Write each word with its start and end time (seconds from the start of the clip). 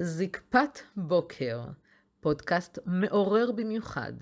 זקפת 0.00 0.78
בוקר, 0.96 1.60
פודקאסט 2.20 2.78
מעורר 2.86 3.52
במיוחד. 3.52 4.12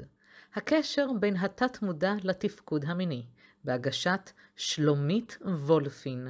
הקשר 0.55 1.07
בין 1.21 1.37
התת-מודע 1.37 2.15
לתפקוד 2.23 2.85
המיני, 2.85 3.27
בהגשת 3.65 4.31
שלומית 4.57 5.39
וולפין, 5.45 6.29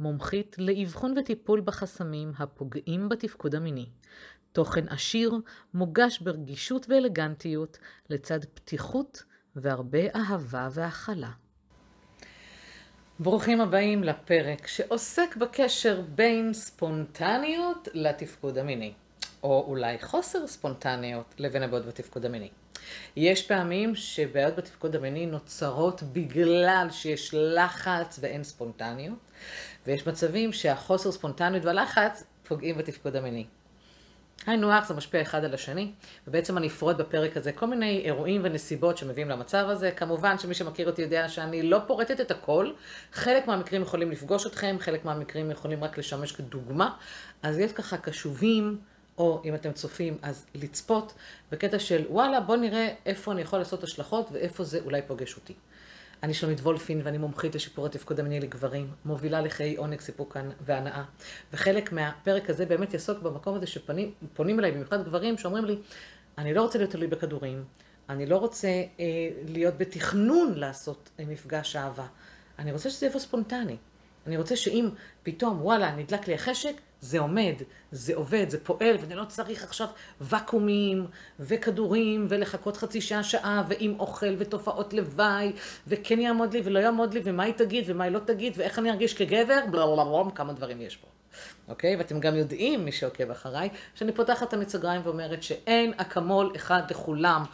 מומחית 0.00 0.56
לאבחון 0.58 1.18
וטיפול 1.18 1.60
בחסמים 1.60 2.32
הפוגעים 2.38 3.08
בתפקוד 3.08 3.54
המיני. 3.54 3.90
תוכן 4.52 4.88
עשיר, 4.88 5.34
מוגש 5.74 6.18
ברגישות 6.18 6.86
ואלגנטיות, 6.88 7.78
לצד 8.10 8.44
פתיחות 8.44 9.22
והרבה 9.56 10.14
אהבה 10.14 10.68
והכלה. 10.72 11.30
ברוכים 13.20 13.60
הבאים 13.60 14.04
לפרק 14.04 14.66
שעוסק 14.66 15.36
בקשר 15.36 16.00
בין 16.14 16.52
ספונטניות 16.52 17.88
לתפקוד 17.94 18.58
המיני, 18.58 18.92
או 19.42 19.64
אולי 19.68 19.98
חוסר 20.00 20.46
ספונטניות 20.46 21.34
לבין 21.38 21.62
הבעיות 21.62 21.86
בתפקוד 21.86 22.24
המיני. 22.24 22.48
יש 23.16 23.46
פעמים 23.46 23.94
שבעיות 23.94 24.56
בתפקוד 24.56 24.96
המיני 24.96 25.26
נוצרות 25.26 26.02
בגלל 26.02 26.88
שיש 26.90 27.34
לחץ 27.34 28.18
ואין 28.22 28.44
ספונטניות, 28.44 29.18
ויש 29.86 30.06
מצבים 30.06 30.52
שהחוסר 30.52 31.12
ספונטניות 31.12 31.64
והלחץ 31.64 32.24
פוגעים 32.48 32.78
בתפקוד 32.78 33.16
המיני. 33.16 33.46
היינו 34.46 34.72
הך, 34.72 34.88
זה 34.88 34.94
משפיע 34.94 35.22
אחד 35.22 35.44
על 35.44 35.54
השני, 35.54 35.92
ובעצם 36.26 36.58
אני 36.58 36.66
אפרוט 36.66 36.96
בפרק 36.96 37.36
הזה 37.36 37.52
כל 37.52 37.66
מיני 37.66 38.02
אירועים 38.04 38.40
ונסיבות 38.44 38.98
שמביאים 38.98 39.28
למצב 39.28 39.66
הזה. 39.68 39.90
כמובן 39.90 40.38
שמי 40.38 40.54
שמכיר 40.54 40.86
אותי 40.86 41.02
יודע 41.02 41.28
שאני 41.28 41.62
לא 41.62 41.78
פורטת 41.86 42.20
את 42.20 42.30
הכל, 42.30 42.70
חלק 43.12 43.46
מהמקרים 43.46 43.82
יכולים 43.82 44.10
לפגוש 44.10 44.46
אתכם, 44.46 44.76
חלק 44.80 45.04
מהמקרים 45.04 45.50
יכולים 45.50 45.84
רק 45.84 45.98
לשמש 45.98 46.32
כדוגמה, 46.32 46.96
אז 47.42 47.58
יש 47.58 47.72
ככה 47.72 47.96
קשובים, 47.96 48.78
או 49.18 49.42
אם 49.44 49.54
אתם 49.54 49.72
צופים, 49.72 50.18
אז 50.22 50.46
לצפות, 50.54 51.12
בקטע 51.52 51.78
של 51.78 52.04
וואלה, 52.10 52.40
בוא 52.40 52.56
נראה 52.56 52.88
איפה 53.06 53.32
אני 53.32 53.42
יכול 53.42 53.58
לעשות 53.58 53.84
השלכות 53.84 54.28
ואיפה 54.32 54.64
זה 54.64 54.80
אולי 54.84 55.00
פוגש 55.06 55.36
אותי. 55.36 55.54
אני 56.22 56.34
שלומית 56.34 56.60
וולפין 56.60 57.00
ואני 57.04 57.18
מומחית 57.18 57.54
לשיפור 57.54 57.86
התפקוד 57.86 58.20
המיני 58.20 58.40
לגברים, 58.40 58.92
מובילה 59.04 59.40
לחיי 59.40 59.76
עונג, 59.76 60.00
סיפוק 60.00 60.36
והנאה. 60.60 61.04
וחלק 61.52 61.92
מהפרק 61.92 62.50
הזה 62.50 62.66
באמת 62.66 62.94
יעסוק 62.94 63.18
במקום 63.18 63.54
הזה 63.54 63.66
שפונים 63.66 64.58
אליי, 64.58 64.72
במיוחד 64.72 65.04
גברים 65.04 65.38
שאומרים 65.38 65.64
לי, 65.64 65.76
אני 66.38 66.54
לא 66.54 66.62
רוצה 66.62 66.78
להיות 66.78 66.90
תלוי 66.90 67.06
בכדורים, 67.06 67.64
אני 68.08 68.26
לא 68.26 68.36
רוצה 68.36 68.68
אה, 68.68 69.04
להיות 69.48 69.78
בתכנון 69.78 70.54
לעשות 70.54 71.10
אה, 71.20 71.24
מפגש 71.24 71.76
אהבה, 71.76 72.06
אני 72.58 72.72
רוצה 72.72 72.90
שזה 72.90 73.06
יבוא 73.06 73.20
ספונטני. 73.20 73.76
אני 74.26 74.36
רוצה 74.36 74.56
שאם 74.56 74.88
פתאום, 75.22 75.62
וואלה, 75.62 75.96
נדלק 75.96 76.28
לי 76.28 76.34
החשק, 76.34 76.72
זה 77.00 77.18
עומד, 77.18 77.54
זה 77.92 78.16
עובד, 78.16 78.50
זה 78.50 78.64
פועל, 78.64 78.96
ואני 79.00 79.14
לא 79.14 79.24
צריך 79.24 79.64
עכשיו 79.64 79.88
ואקומים 80.20 81.06
וכדורים 81.40 82.26
ולחכות 82.28 82.76
חצי 82.76 83.00
שעה, 83.00 83.22
שעה, 83.22 83.62
ועם 83.68 83.94
אוכל 84.00 84.34
ותופעות 84.38 84.92
לוואי, 84.92 85.52
וכן 85.86 86.20
יעמוד 86.20 86.54
לי 86.54 86.60
ולא 86.64 86.78
יעמוד 86.78 87.14
לי, 87.14 87.20
ומה 87.24 87.42
היא 87.42 87.54
תגיד 87.54 87.84
ומה 87.86 88.04
היא 88.04 88.12
לא 88.12 88.18
תגיד, 88.18 88.52
ואיך 88.56 88.78
אני 88.78 88.90
ארגיש 88.90 89.14
כגבר, 89.14 89.58
בלה, 89.70 89.84
כמה 90.34 90.52
דברים 90.52 90.80
יש 90.80 90.96
פה. 90.96 91.06
אוקיי? 91.68 91.96
ואתם 91.96 92.20
גם 92.20 92.36
יודעים, 92.36 92.84
מי 92.84 92.92
שעוקב 92.92 93.30
אחריי, 93.30 93.68
שאני 93.94 94.12
פותחת 94.12 94.48
את 94.48 94.52
המצגריים 94.52 95.00
ואומרת 95.04 95.42
שאין 95.42 95.92
אקמול 95.96 96.52
אחד 96.56 96.82
לכולם. 96.90 97.44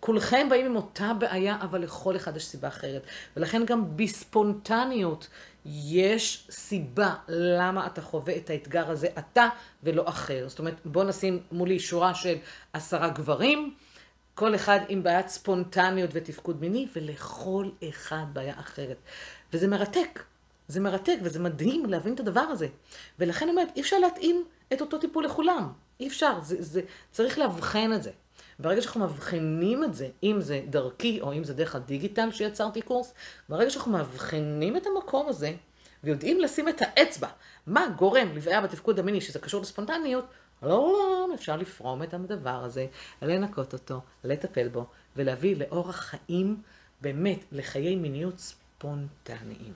כולכם 0.00 0.46
באים 0.50 0.66
עם 0.66 0.76
אותה 0.76 1.12
בעיה, 1.18 1.56
אבל 1.60 1.82
לכל 1.82 2.16
אחד 2.16 2.36
יש 2.36 2.46
סיבה 2.46 2.68
אחרת. 2.68 3.02
ולכן 3.36 3.64
גם 3.64 3.96
בספונטניות 3.96 5.28
יש 5.66 6.46
סיבה 6.50 7.14
למה 7.28 7.86
אתה 7.86 8.02
חווה 8.02 8.36
את 8.36 8.50
האתגר 8.50 8.90
הזה 8.90 9.08
אתה 9.18 9.48
ולא 9.82 10.08
אחר. 10.08 10.48
זאת 10.48 10.58
אומרת, 10.58 10.74
בוא 10.84 11.04
נשים 11.04 11.42
מולי 11.52 11.78
שורה 11.78 12.14
של 12.14 12.36
עשרה 12.72 13.08
גברים, 13.08 13.74
כל 14.34 14.54
אחד 14.54 14.80
עם 14.88 15.02
בעיית 15.02 15.28
ספונטניות 15.28 16.10
ותפקוד 16.12 16.60
מיני, 16.60 16.86
ולכל 16.96 17.68
אחד 17.88 18.24
בעיה 18.32 18.54
אחרת. 18.60 18.96
וזה 19.52 19.68
מרתק. 19.68 20.22
זה 20.68 20.80
מרתק 20.80 21.16
וזה 21.22 21.40
מדהים 21.40 21.86
להבין 21.86 22.14
את 22.14 22.20
הדבר 22.20 22.40
הזה. 22.40 22.68
ולכן 23.18 23.44
אני 23.44 23.50
אומרת, 23.50 23.76
אי 23.76 23.80
אפשר 23.80 23.98
להתאים 23.98 24.44
את 24.72 24.80
אותו 24.80 24.98
טיפול 24.98 25.24
לכולם. 25.24 25.72
אי 26.00 26.08
אפשר, 26.08 26.40
זה, 26.42 26.62
זה, 26.62 26.80
צריך 27.10 27.38
לאבחן 27.38 27.92
את 27.92 28.02
זה. 28.02 28.10
ברגע 28.58 28.82
שאנחנו 28.82 29.04
מבחינים 29.04 29.84
את 29.84 29.94
זה, 29.94 30.08
אם 30.22 30.40
זה 30.40 30.60
דרכי 30.70 31.20
או 31.20 31.32
אם 31.32 31.44
זה 31.44 31.54
דרך 31.54 31.74
הדיגיטל 31.74 32.32
שיצרתי 32.32 32.82
קורס, 32.82 33.14
ברגע 33.48 33.70
שאנחנו 33.70 33.92
מבחינים 33.92 34.76
את 34.76 34.86
המקום 34.86 35.28
הזה 35.28 35.52
ויודעים 36.04 36.40
לשים 36.40 36.68
את 36.68 36.82
האצבע, 36.82 37.28
מה 37.66 37.86
גורם 37.96 38.28
לבעיה 38.34 38.60
בתפקוד 38.60 38.98
המיני 38.98 39.20
שזה 39.20 39.38
קשור 39.38 39.62
לספונטניות, 39.62 40.24
לא, 40.62 40.68
לא, 40.68 41.34
אפשר 41.34 41.56
לפרום 41.56 42.02
את 42.02 42.14
הדבר 42.14 42.64
הזה, 42.64 42.86
לנקות 43.22 43.72
אותו, 43.72 44.00
לטפל 44.24 44.68
בו 44.68 44.86
ולהביא 45.16 45.56
לאורח 45.56 45.96
חיים, 45.96 46.62
באמת, 47.00 47.44
לחיי 47.52 47.96
מיניות 47.96 48.38
ספונטניים. 48.38 49.72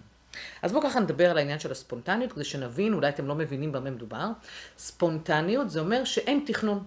אז 0.63 0.73
בואו 0.73 0.83
ככה 0.83 1.01
נדבר 1.01 1.31
על 1.31 1.39
העניין 1.39 1.59
של 1.59 1.73
הספונטניות, 1.73 2.33
כדי 2.33 2.45
שנבין, 2.45 2.95
אולי 2.95 3.09
אתם 3.09 3.27
לא 3.27 3.35
מבינים 3.35 3.73
במה 3.73 3.91
מדובר. 3.91 4.31
ספונטניות 4.79 5.71
זה 5.71 5.81
אומר 5.81 6.05
שאין 6.05 6.45
תכנון. 6.47 6.85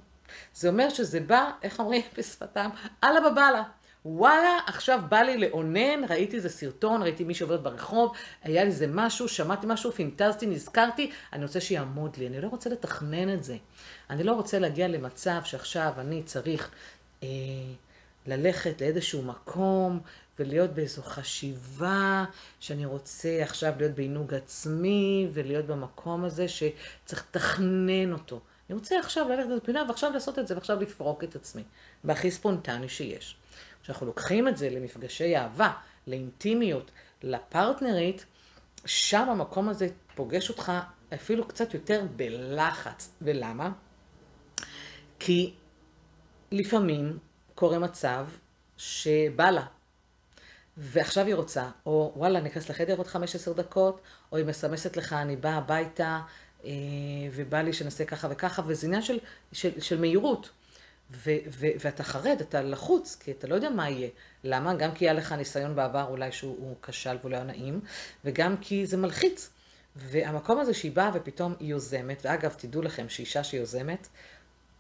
זה 0.54 0.70
אומר 0.70 0.90
שזה 0.90 1.20
בא, 1.20 1.52
איך 1.64 1.80
אומרים 1.80 2.02
בשפתם? 2.18 2.70
אללה 3.04 3.32
בבאללה. 3.32 3.64
וואלה, 4.06 4.60
עכשיו 4.68 5.00
בא 5.10 5.18
לי 5.18 5.38
לאונן, 5.38 6.04
ראיתי 6.10 6.36
איזה 6.36 6.50
סרטון, 6.50 7.04
ראיתי 7.04 7.24
מישהו 7.24 7.48
עובד 7.48 7.64
ברחוב, 7.64 8.12
היה 8.44 8.64
לי 8.64 8.70
איזה 8.70 8.88
משהו, 8.90 9.28
שמעתי 9.28 9.68
משהו, 9.70 9.92
פינטזתי, 9.92 10.46
נזכרתי, 10.46 11.12
אני 11.34 11.44
רוצה 11.44 11.62
שיעמוד 11.62 12.18
לי, 12.18 12.28
אני 12.28 12.42
לא 12.42 12.48
רוצה 12.48 12.70
לתכנן 12.70 13.34
את 13.34 13.44
זה. 13.44 13.58
אני 14.10 14.24
לא 14.24 14.34
רוצה 14.34 14.60
להגיע 14.60 14.88
למצב 14.88 15.42
שעכשיו 15.44 15.94
אני 15.98 16.24
צריך 16.24 16.72
אה, 17.24 17.28
ללכת 18.28 18.82
לאיזשהו 18.82 19.22
מקום 19.22 20.00
ולהיות 20.40 20.70
באיזו 20.70 21.02
חשיבה 21.02 22.26
שאני 22.60 22.86
רוצה 22.86 23.40
עכשיו 23.42 23.74
להיות 23.78 23.92
בעינוג 23.92 24.34
עצמי 24.34 25.28
ולהיות 25.34 25.66
במקום 25.66 26.24
הזה 26.26 26.48
שצריך 26.48 27.26
לתכנן 27.30 28.14
אותו. 28.14 28.40
אני 28.70 28.76
רוצה 28.78 29.00
עכשיו 29.00 29.30
ללכת 29.30 29.50
לפינה 29.50 29.84
ועכשיו 29.88 30.12
לעשות 30.12 30.40
את 30.40 30.48
זה 30.48 30.56
ועכשיו 30.56 30.82
לפרוק 30.82 31.24
את 31.24 31.36
עצמי, 31.36 31.64
בהכי 32.04 32.32
ספונטני 32.32 32.90
שיש. 32.90 33.36
כשאנחנו 33.84 34.06
לוקחים 34.06 34.48
את 34.48 34.58
זה 34.58 34.70
למפגשי 34.70 35.38
אהבה, 35.38 35.72
לאינטימיות, 36.08 36.92
לפרטנרית, 37.24 38.26
שם 38.86 39.30
המקום 39.30 39.70
הזה 39.70 39.88
פוגש 40.16 40.50
אותך 40.50 40.72
אפילו 41.14 41.48
קצת 41.48 41.74
יותר 41.74 42.06
בלחץ. 42.16 43.12
ולמה? 43.22 43.72
כי 45.20 45.54
לפעמים 46.52 47.18
קורה 47.56 47.80
מצב 47.80 48.28
שבא 48.78 49.50
לה, 49.50 49.66
ועכשיו 50.78 51.26
היא 51.26 51.36
רוצה, 51.36 51.70
או 51.86 52.14
וואלה, 52.16 52.40
אני 52.40 52.50
אכנס 52.50 52.70
לחדר 52.70 52.98
עוד 52.98 53.08
15 53.08 53.54
דקות, 53.54 54.02
או 54.32 54.38
היא 54.38 54.46
מסמסת 54.46 54.98
לך, 54.98 55.14
אני 55.14 55.36
באה 55.36 55.58
הביתה, 55.58 56.22
ובא 57.32 57.62
לי 57.62 57.74
שנעשה 57.74 58.06
ככה 58.06 58.28
וככה, 58.32 58.62
וזה 58.68 58.88
עניין 58.88 59.02
של, 59.02 59.20
של, 59.52 59.82
של 59.82 60.00
מהירות. 60.00 60.50
ו, 61.12 61.32
ו, 61.52 61.68
ואתה 61.80 62.04
חרד, 62.04 62.38
אתה 62.42 62.62
לחוץ, 62.62 63.18
כי 63.20 63.32
אתה 63.32 63.48
לא 63.48 63.56
יודע 63.56 63.70
מה 63.70 63.90
יהיה. 63.90 64.10
למה? 64.44 64.74
גם 64.74 64.92
כי 64.92 65.06
היה 65.06 65.14
לך 65.14 65.32
ניסיון 65.32 65.76
בעבר 65.76 66.04
אולי 66.10 66.32
שהוא 66.32 66.76
כשל 66.84 67.18
והוא 67.20 67.32
לא 67.32 67.36
היה 67.36 67.46
נעים, 67.46 67.82
וגם 68.26 68.58
כי 68.58 68.86
זה 68.86 68.98
מלחיץ. 68.98 69.50
והמקום 69.96 70.60
הזה 70.60 70.74
שהיא 70.74 70.92
באה 70.92 71.12
ופתאום 71.14 71.56
היא 71.60 71.70
יוזמת, 71.70 72.22
ואגב, 72.26 72.54
תדעו 72.58 72.82
לכם 72.82 73.10
שאישה 73.10 73.44
שיוזמת, 73.44 74.08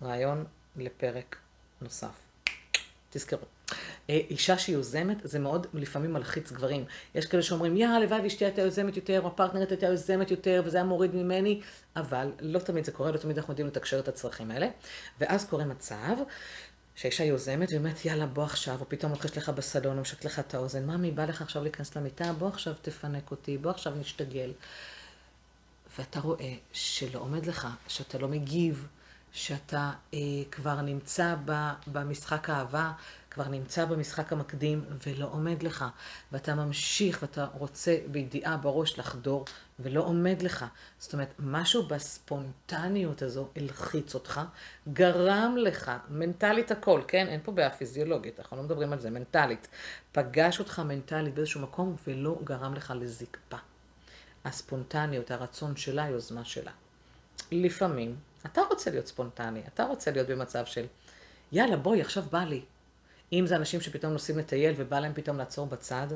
רעיון 0.01 0.45
לפרק 0.75 1.37
נוסף. 1.81 2.15
תזכרו. 3.09 3.45
אה, 4.09 4.19
אישה 4.29 4.57
שיוזמת, 4.57 5.17
זה 5.23 5.39
מאוד 5.39 5.67
לפעמים 5.73 6.13
מלחיץ 6.13 6.51
גברים. 6.51 6.85
יש 7.15 7.25
כאלה 7.25 7.43
שאומרים, 7.43 7.77
יא, 7.77 7.87
הלוואי 7.87 8.21
ואשתי 8.21 8.45
הייתה 8.45 8.61
יוזמת 8.61 8.95
יותר, 8.95 9.21
או 9.21 9.27
הפרטנרית 9.27 9.71
הייתה 9.71 9.85
יוזמת 9.85 10.31
יותר, 10.31 10.61
וזה 10.65 10.77
היה 10.77 10.83
מוריד 10.83 11.15
ממני, 11.15 11.61
אבל 11.95 12.31
לא 12.39 12.59
תמיד 12.59 12.85
זה 12.85 12.91
קורה, 12.91 13.11
לא 13.11 13.17
תמיד 13.17 13.37
אנחנו 13.37 13.51
יודעים 13.51 13.67
לתקשר 13.67 13.99
את 13.99 14.07
הצרכים 14.07 14.51
האלה. 14.51 14.67
ואז 15.19 15.45
קורה 15.45 15.65
מצב 15.65 16.15
שהאישה 16.95 17.23
יוזמת, 17.23 17.69
והיא 17.69 17.79
אומרת, 17.79 18.05
יאללה, 18.05 18.25
בוא 18.25 18.43
עכשיו, 18.43 18.79
או 18.79 18.89
פתאום 18.89 19.11
לוחש 19.11 19.37
לך 19.37 19.49
בסלון, 19.49 19.97
או 19.97 20.01
משק 20.01 20.25
לך 20.25 20.39
את 20.39 20.53
האוזן, 20.53 20.85
ממי, 20.85 21.11
בא 21.11 21.25
לך 21.25 21.41
עכשיו 21.41 21.63
להיכנס 21.63 21.95
למיטה, 21.97 22.33
בוא 22.33 22.47
עכשיו 22.47 22.73
תפנק 22.81 23.31
אותי, 23.31 23.57
בוא 23.57 23.71
עכשיו 23.71 23.93
נשתגל. 23.99 24.51
ואתה 25.97 26.19
רואה 26.19 26.53
שלא 26.73 27.19
עומד 27.19 27.45
לך, 27.45 27.67
שאתה 27.87 28.17
לא 28.17 28.27
מגיב, 28.27 28.87
שאתה 29.31 29.91
אה, 30.13 30.19
כבר 30.51 30.81
נמצא 30.81 31.35
ב, 31.45 31.69
במשחק 31.87 32.49
האהבה, 32.49 32.91
כבר 33.31 33.47
נמצא 33.47 33.85
במשחק 33.85 34.33
המקדים 34.33 34.85
ולא 35.07 35.29
עומד 35.31 35.63
לך, 35.63 35.85
ואתה 36.31 36.55
ממשיך 36.55 37.19
ואתה 37.21 37.47
רוצה 37.57 37.97
בידיעה 38.11 38.57
בראש 38.57 38.99
לחדור 38.99 39.45
ולא 39.79 40.01
עומד 40.01 40.41
לך. 40.41 40.65
זאת 40.99 41.13
אומרת, 41.13 41.33
משהו 41.39 41.83
בספונטניות 41.83 43.21
הזו 43.21 43.47
הלחיץ 43.55 44.13
אותך, 44.13 44.41
גרם 44.93 45.55
לך, 45.57 45.91
מנטלית 46.09 46.71
הכל, 46.71 47.01
כן? 47.07 47.27
אין 47.27 47.39
פה 47.43 47.51
בעיה 47.51 47.69
פיזיולוגית, 47.69 48.39
אנחנו 48.39 48.57
לא 48.57 48.63
מדברים 48.63 48.93
על 48.93 48.99
זה, 48.99 49.09
מנטלית. 49.09 49.67
פגש 50.11 50.59
אותך 50.59 50.79
מנטלית 50.79 51.33
באיזשהו 51.33 51.61
מקום 51.61 51.95
ולא 52.07 52.39
גרם 52.43 52.73
לך 52.73 52.93
לזקפה. 52.99 53.57
הספונטניות, 54.45 55.31
הרצון 55.31 55.75
שלה, 55.75 56.03
היוזמה 56.03 56.45
שלה. 56.45 56.71
לפעמים 57.51 58.15
אתה 58.45 58.61
רוצה 58.69 58.91
להיות 58.91 59.07
ספונטני, 59.07 59.61
אתה 59.73 59.83
רוצה 59.83 60.11
להיות 60.11 60.27
במצב 60.27 60.65
של, 60.65 60.85
יאללה, 61.51 61.77
בואי, 61.77 62.01
עכשיו 62.01 62.23
בא 62.31 62.43
לי. 62.43 62.61
אם 63.33 63.45
זה 63.47 63.55
אנשים 63.55 63.81
שפתאום 63.81 64.13
נוסעים 64.13 64.37
לטייל 64.37 64.73
ובא 64.77 64.99
להם 64.99 65.13
פתאום 65.13 65.37
לעצור 65.37 65.67
בצד, 65.67 66.07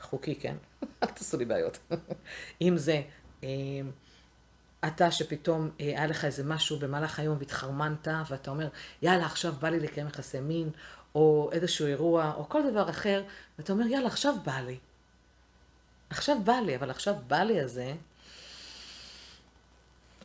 חוקי, 0.00 0.34
כן? 0.34 0.56
אל 1.02 1.08
תעשו 1.08 1.36
לי 1.36 1.44
בעיות. 1.44 1.78
אם 2.62 2.76
זה 2.76 3.02
אה, 3.44 3.48
אתה 4.86 5.10
שפתאום 5.10 5.70
אה, 5.80 5.86
היה 5.86 6.06
לך 6.06 6.24
איזה 6.24 6.44
משהו 6.44 6.78
במהלך 6.78 7.18
היום 7.18 7.36
והתחרמנת, 7.38 8.08
ואתה 8.28 8.50
אומר, 8.50 8.68
יאללה, 9.02 9.26
עכשיו 9.26 9.52
בא 9.52 9.68
לי 9.68 9.80
לקיים 9.80 10.06
יחסי 10.06 10.40
מין, 10.40 10.70
או 11.14 11.50
איזשהו 11.52 11.86
אירוע, 11.86 12.32
או 12.36 12.48
כל 12.48 12.70
דבר 12.70 12.90
אחר, 12.90 13.24
ואתה 13.58 13.72
אומר, 13.72 13.86
יאללה, 13.86 14.06
עכשיו 14.06 14.34
בא 14.44 14.60
לי. 14.60 14.78
עכשיו 16.10 16.36
בא 16.44 16.52
לי, 16.52 16.76
אבל 16.76 16.90
עכשיו 16.90 17.14
בא 17.26 17.42
לי 17.42 17.60
הזה, 17.60 17.94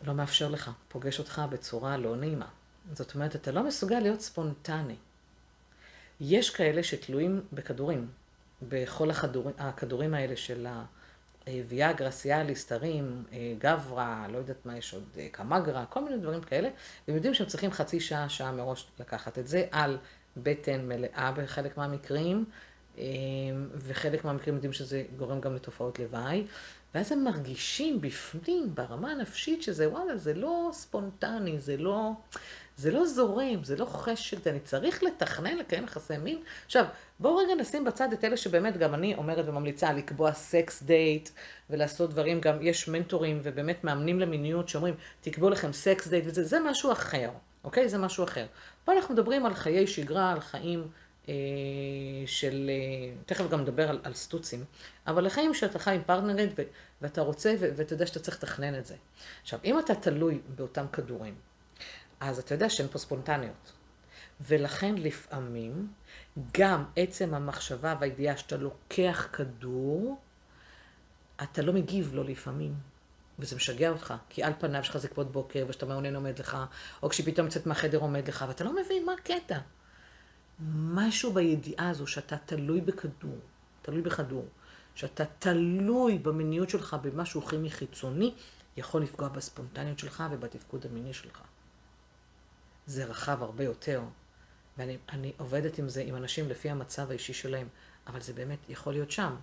לא 0.03 0.13
מאפשר 0.13 0.49
לך, 0.49 0.71
פוגש 0.87 1.19
אותך 1.19 1.41
בצורה 1.49 1.97
לא 1.97 2.15
נעימה. 2.15 2.47
זאת 2.93 3.15
אומרת, 3.15 3.35
אתה 3.35 3.51
לא 3.51 3.63
מסוגל 3.63 3.99
להיות 3.99 4.21
ספונטני. 4.21 4.95
יש 6.19 6.50
כאלה 6.50 6.83
שתלויים 6.83 7.42
בכדורים, 7.54 8.07
בכל 8.62 9.12
הכדורים, 9.12 9.56
הכדורים 9.57 10.13
האלה 10.13 10.36
של 10.36 10.68
הוויאגרה, 11.48 12.12
סיאליס, 12.12 12.62
סטרים, 12.62 13.24
אה, 13.33 13.54
גברה, 13.57 14.25
לא 14.31 14.38
יודעת 14.38 14.66
מה 14.66 14.77
יש 14.77 14.94
עוד, 14.94 15.04
אה, 15.18 15.27
קמגרה, 15.31 15.86
כל 15.86 16.04
מיני 16.04 16.18
דברים 16.18 16.42
כאלה, 16.42 16.69
והם 17.07 17.16
יודעים 17.16 17.33
שהם 17.33 17.48
צריכים 17.48 17.71
חצי 17.71 18.00
שעה, 18.00 18.30
שעה 18.30 18.51
מראש 18.51 18.88
לקחת 19.00 19.39
את 19.39 19.48
זה 19.48 19.66
על 19.71 19.98
בטן 20.38 20.88
מלאה 20.88 21.31
בחלק 21.31 21.77
מהמקרים, 21.77 22.45
אה, 22.98 23.04
וחלק 23.75 24.25
מהמקרים 24.25 24.56
יודעים 24.56 24.74
שזה 24.74 25.04
גורם 25.18 25.42
גם 25.42 25.56
לתופעות 25.56 26.00
לוואי, 26.00 26.44
ואז 26.95 27.12
הם 27.12 27.24
מרגישים 27.24 28.01
בפנים, 28.01 28.75
ברמה 28.75 29.12
הנפשית, 29.12 29.63
שזה 29.63 29.89
וואלה, 29.89 30.18
זה 30.18 30.33
לא 30.33 30.69
ספונטני, 30.74 31.60
זה 31.60 31.77
לא, 31.77 32.12
זה 32.79 32.91
לא 32.91 33.05
זורם, 33.05 33.63
זה 33.63 33.75
לא 33.75 33.85
חשק, 33.85 34.47
אני 34.47 34.59
צריך 34.59 35.03
לתכנן 35.03 35.57
לקיים 35.57 35.83
יחסי 35.83 36.17
מין. 36.17 36.41
עכשיו, 36.65 36.85
בואו 37.19 37.37
רגע 37.37 37.55
נשים 37.55 37.85
בצד 37.85 38.13
את 38.13 38.23
אלה 38.23 38.37
שבאמת 38.37 38.77
גם 38.77 38.93
אני 38.93 39.15
אומרת 39.15 39.45
וממליצה 39.47 39.93
לקבוע 39.93 40.33
sex 40.33 40.83
date 40.83 41.29
ולעשות 41.69 42.09
דברים, 42.09 42.41
גם 42.41 42.57
יש 42.61 42.87
מנטורים 42.87 43.39
ובאמת 43.43 43.83
מאמנים 43.83 44.19
למיניות 44.19 44.69
שאומרים, 44.69 44.93
תקבעו 45.21 45.49
לכם 45.49 45.73
sex 45.73 46.07
date 46.07 46.23
וזה, 46.27 46.43
זה 46.43 46.59
משהו 46.59 46.91
אחר, 46.91 47.29
אוקיי? 47.63 47.89
זה 47.89 47.97
משהו 47.97 48.23
אחר. 48.23 48.45
פה 48.85 48.93
אנחנו 48.93 49.13
מדברים 49.13 49.45
על 49.45 49.53
חיי 49.53 49.87
שגרה, 49.87 50.31
על 50.31 50.39
חיים 50.39 50.87
אה, 51.29 51.33
של, 52.25 52.69
אה, 52.69 53.15
תכף 53.25 53.49
גם 53.49 53.61
נדבר 53.61 53.89
על, 53.89 53.99
על 54.03 54.13
סטוצים, 54.13 54.63
אבל 55.07 55.25
לחיים 55.25 55.53
שאתה 55.53 55.79
חי 55.79 55.95
עם 55.95 56.01
פרטנרית 56.05 56.51
ואתה 57.01 57.21
רוצה 57.21 57.55
ואתה 57.59 57.93
יודע 57.93 58.05
שאתה 58.05 58.19
צריך 58.19 58.37
לתכנן 58.37 58.79
את 58.79 58.85
זה. 58.85 58.95
עכשיו, 59.41 59.59
אם 59.63 59.79
אתה 59.79 59.95
תלוי 59.95 60.39
באותם 60.55 60.85
כדורים, 60.93 61.48
אז 62.19 62.39
אתה 62.39 62.54
יודע 62.54 62.69
שאין 62.69 62.88
פה 62.88 62.98
ספונטניות. 62.98 63.74
ולכן 64.42 64.95
לפעמים 64.95 65.88
גם 66.54 66.83
עצם 66.95 67.33
המחשבה 67.33 67.95
והידיעה 68.00 68.38
שאתה 68.38 68.57
לוקח 68.57 69.27
כדור, 69.33 70.21
אתה 71.44 71.62
לא 71.62 71.74
מגיב 71.74 72.13
לו 72.13 72.24
לפעמים. 72.24 72.74
וזה 73.39 73.56
משגע 73.56 73.89
אותך, 73.89 74.13
כי 74.30 74.44
על 74.44 74.54
פניו 74.60 74.83
שלך 74.83 74.98
זה 74.98 75.07
כבוד 75.07 75.33
בוקר, 75.33 75.66
ושאתה 75.69 75.86
מעונן 75.86 76.16
עומד 76.16 76.39
לך, 76.39 76.57
או 77.04 77.10
כשפתאום 77.10 77.48
יוצאת 77.48 77.66
מהחדר 77.66 77.98
עומד 77.98 78.27
לך, 78.27 78.45
ואתה 78.48 78.63
לא 78.63 78.75
מבין 78.81 79.06
מה 79.06 79.13
הקטע. 79.13 79.60
משהו 80.75 81.33
בידיעה 81.33 81.89
הזו 81.89 82.07
שאתה 82.07 82.38
תלוי 82.38 82.81
בכדור, 82.81 83.38
תלוי 83.81 84.01
בכדור, 84.01 84.45
שאתה 84.95 85.24
תלוי 85.39 86.18
במיניות 86.18 86.69
שלך 86.69 86.98
במשהו 87.01 87.42
כימי 87.42 87.69
חיצוני, 87.69 88.33
יכול 88.77 89.01
לפגוע 89.01 89.27
בספונטניות 89.27 90.00
שלך 90.00 90.24
ובתפקוד 90.31 90.86
המיני 90.86 91.13
שלך. 91.13 91.42
זה 92.89 93.06
רחב 93.06 93.44
הרבה 93.44 93.63
יותר, 93.63 94.01
ואני 94.77 95.31
עובדת 95.38 95.77
עם 95.77 95.89
זה, 95.89 96.01
עם 96.01 96.15
אנשים 96.15 96.50
לפי 96.50 96.69
המצב 96.69 97.09
האישי 97.09 97.33
שלהם, 97.33 97.68
אבל 98.07 98.21
זה 98.21 98.33
באמת 98.33 98.69
יכול 98.69 98.94
להיות 98.94 99.12
שם, 99.12 99.36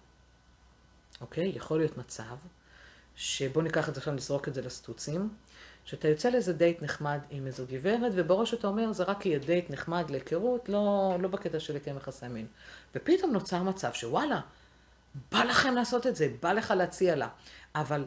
אוקיי? 1.20 1.52
יכול 1.56 1.78
להיות 1.78 1.98
מצב 1.98 2.36
שבוא 3.16 3.62
ניקח 3.62 3.88
את 3.88 3.94
זה 3.94 4.00
עכשיו, 4.00 4.14
נזרוק 4.14 4.48
את 4.48 4.54
זה 4.54 4.62
לסטוצים, 4.62 5.28
שאתה 5.84 6.08
יוצא 6.08 6.28
לאיזה 6.28 6.52
דייט 6.52 6.82
נחמד 6.82 7.20
עם 7.30 7.46
איזו 7.46 7.64
גברת, 7.70 8.12
ובראש 8.14 8.54
אתה 8.54 8.66
אומר, 8.66 8.92
זה 8.92 9.04
רק 9.04 9.26
יהיה 9.26 9.38
דייט 9.38 9.70
נחמד 9.70 10.10
להיכרות, 10.10 10.68
לא, 10.68 11.16
לא 11.20 11.28
בקטע 11.28 11.60
של 11.60 11.74
לקיים 11.74 11.96
יחסי 11.96 12.28
מין. 12.28 12.46
ופתאום 12.94 13.32
נוצר 13.32 13.62
מצב 13.62 13.92
שוואלה, 13.92 14.40
בא 15.32 15.44
לכם 15.44 15.74
לעשות 15.74 16.06
את 16.06 16.16
זה, 16.16 16.34
בא 16.42 16.52
לך 16.52 16.70
להציע 16.70 17.16
לה, 17.16 17.28
אבל 17.74 18.04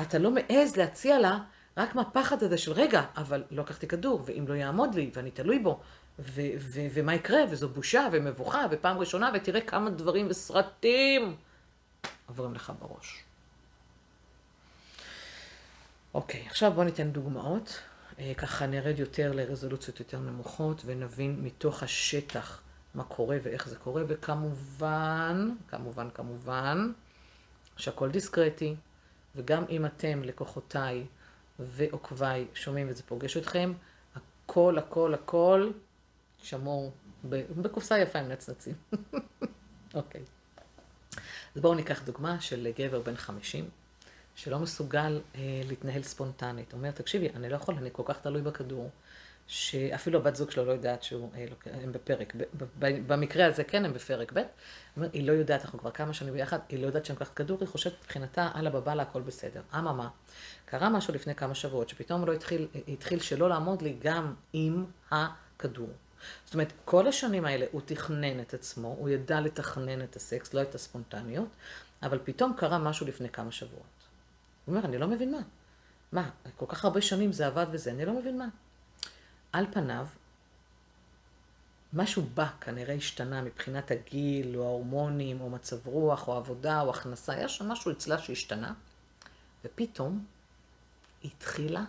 אתה 0.00 0.18
לא 0.18 0.30
מעז 0.30 0.76
להציע 0.76 1.18
לה 1.18 1.38
רק 1.76 1.94
מהפחד 1.94 2.42
הזה 2.42 2.58
של 2.58 2.72
רגע, 2.72 3.02
אבל 3.16 3.44
לא 3.50 3.62
לקחתי 3.62 3.88
כדור, 3.88 4.22
ואם 4.24 4.44
לא 4.48 4.54
יעמוד 4.54 4.94
לי, 4.94 5.10
ואני 5.14 5.30
תלוי 5.30 5.58
בו, 5.58 5.80
ו- 6.18 6.40
ו- 6.58 6.86
ומה 6.94 7.14
יקרה, 7.14 7.40
וזו 7.50 7.68
בושה 7.68 8.08
ומבוכה, 8.12 8.66
ופעם 8.70 8.98
ראשונה, 8.98 9.30
ותראה 9.34 9.60
כמה 9.60 9.90
דברים 9.90 10.26
וסרטים 10.30 11.36
עוברים 12.26 12.54
לך 12.54 12.72
בראש. 12.78 13.24
אוקיי, 16.14 16.46
עכשיו 16.46 16.72
בואו 16.72 16.84
ניתן 16.84 17.10
דוגמאות. 17.10 17.80
אה, 18.18 18.32
ככה 18.34 18.66
נרד 18.66 18.98
יותר 18.98 19.32
לרזולוציות 19.32 20.00
יותר 20.00 20.18
נמוכות, 20.18 20.82
ונבין 20.86 21.40
מתוך 21.42 21.82
השטח 21.82 22.60
מה 22.94 23.04
קורה 23.04 23.36
ואיך 23.42 23.68
זה 23.68 23.76
קורה, 23.76 24.02
וכמובן, 24.08 25.50
כמובן, 25.68 26.08
כמובן, 26.14 26.92
שהכל 27.76 28.10
דיסקרטי, 28.10 28.74
וגם 29.36 29.64
אם 29.70 29.86
אתם, 29.86 30.22
לקוחותיי 30.24 31.06
ועוקביי, 31.60 32.46
שומעים 32.54 32.88
וזה 32.90 33.02
פוגש 33.02 33.36
אתכם, 33.36 33.72
הכל, 34.14 34.78
הכל, 34.78 35.14
הכל 35.14 35.70
שמור 36.42 36.92
בקופסה 37.24 37.98
יפה 37.98 38.18
עם 38.18 38.28
נצנצים. 38.28 38.74
אוקיי. 39.94 40.20
אז 41.56 41.62
בואו 41.62 41.74
ניקח 41.74 42.02
דוגמה 42.02 42.40
של 42.40 42.68
גבר 42.78 43.00
בן 43.00 43.16
50, 43.16 43.68
שלא 44.34 44.58
מסוגל 44.58 45.20
אה, 45.34 45.60
להתנהל 45.68 46.02
ספונטנית. 46.02 46.72
הוא 46.72 46.78
אומר, 46.78 46.90
תקשיבי, 46.90 47.28
אני 47.28 47.48
לא 47.48 47.56
יכול, 47.56 47.74
אני 47.74 47.88
כל 47.92 48.02
כך 48.06 48.20
תלוי 48.20 48.42
בכדור, 48.42 48.90
שאפילו 49.52 50.18
הבת 50.18 50.36
זוג 50.36 50.50
שלו 50.50 50.64
לא 50.64 50.72
יודעת 50.72 51.02
שהוא, 51.02 51.30
אה, 51.34 51.44
לא, 51.50 51.72
הם 51.82 51.92
בפרק, 51.92 52.34
במקרה 52.78 53.46
הזה 53.46 53.64
כן, 53.64 53.84
הם 53.84 53.92
בפרק 53.92 54.32
ב', 54.32 54.40
היא 55.12 55.26
לא 55.26 55.32
יודעת, 55.32 55.64
אנחנו 55.64 55.78
כבר 55.78 55.90
כמה 55.90 56.14
שנים 56.14 56.34
ביחד, 56.34 56.58
היא 56.68 56.82
לא 56.82 56.86
יודעת 56.86 57.04
שאני 57.04 57.18
לוקחת 57.20 57.34
כדור, 57.34 57.58
היא 57.60 57.68
חושבת 57.68 57.92
מבחינתה, 58.02 58.50
אללה 58.56 58.70
בבאללה, 58.70 59.02
הכל 59.02 59.22
בסדר. 59.22 59.62
אממה, 59.74 60.08
קרה 60.64 60.88
משהו 60.88 61.14
לפני 61.14 61.34
כמה 61.34 61.54
שבועות, 61.54 61.88
שפתאום 61.88 62.26
לא 62.26 62.32
התחיל, 62.32 62.68
התחיל 62.88 63.20
שלא 63.20 63.48
לעמוד 63.48 63.82
לי 63.82 63.96
גם 64.00 64.34
עם 64.52 64.84
הכדור. 65.10 65.90
זאת 66.44 66.54
אומרת, 66.54 66.72
כל 66.84 67.06
השנים 67.06 67.44
האלה 67.44 67.66
הוא 67.72 67.80
תכנן 67.84 68.40
את 68.40 68.54
עצמו, 68.54 68.96
הוא 68.98 69.08
ידע 69.08 69.40
לתכנן 69.40 70.02
את 70.02 70.16
הסקס, 70.16 70.54
לא 70.54 70.62
את 70.62 70.74
הספונטניות, 70.74 71.48
אבל 72.02 72.18
פתאום 72.24 72.52
קרה 72.56 72.78
משהו 72.78 73.06
לפני 73.06 73.28
כמה 73.28 73.52
שבועות. 73.52 73.84
הוא 74.64 74.76
אומר, 74.76 74.86
אני 74.86 74.98
לא 74.98 75.06
מבין 75.08 75.32
מה. 75.32 75.40
מה, 76.12 76.30
כל 76.56 76.66
כך 76.68 76.84
הרבה 76.84 77.00
שנים 77.00 77.32
זה 77.32 77.46
עבד 77.46 77.66
וזה, 77.70 77.90
אני 77.90 78.04
לא 78.04 78.12
מבין 78.12 78.38
מה. 78.38 78.48
על 79.52 79.66
פניו, 79.72 80.06
משהו 81.92 82.22
בא, 82.34 82.46
כנראה 82.60 82.94
השתנה 82.94 83.42
מבחינת 83.42 83.90
הגיל, 83.90 84.56
או 84.56 84.62
ההורמונים, 84.62 85.40
או 85.40 85.50
מצב 85.50 85.86
רוח, 85.86 86.28
או 86.28 86.36
עבודה, 86.36 86.80
או 86.80 86.90
הכנסה, 86.90 87.32
היה 87.32 87.48
שם 87.48 87.68
משהו 87.68 87.92
אצלה 87.92 88.18
שהשתנה, 88.18 88.72
ופתאום 89.64 90.24
היא 91.22 91.30
התחילה 91.36 91.84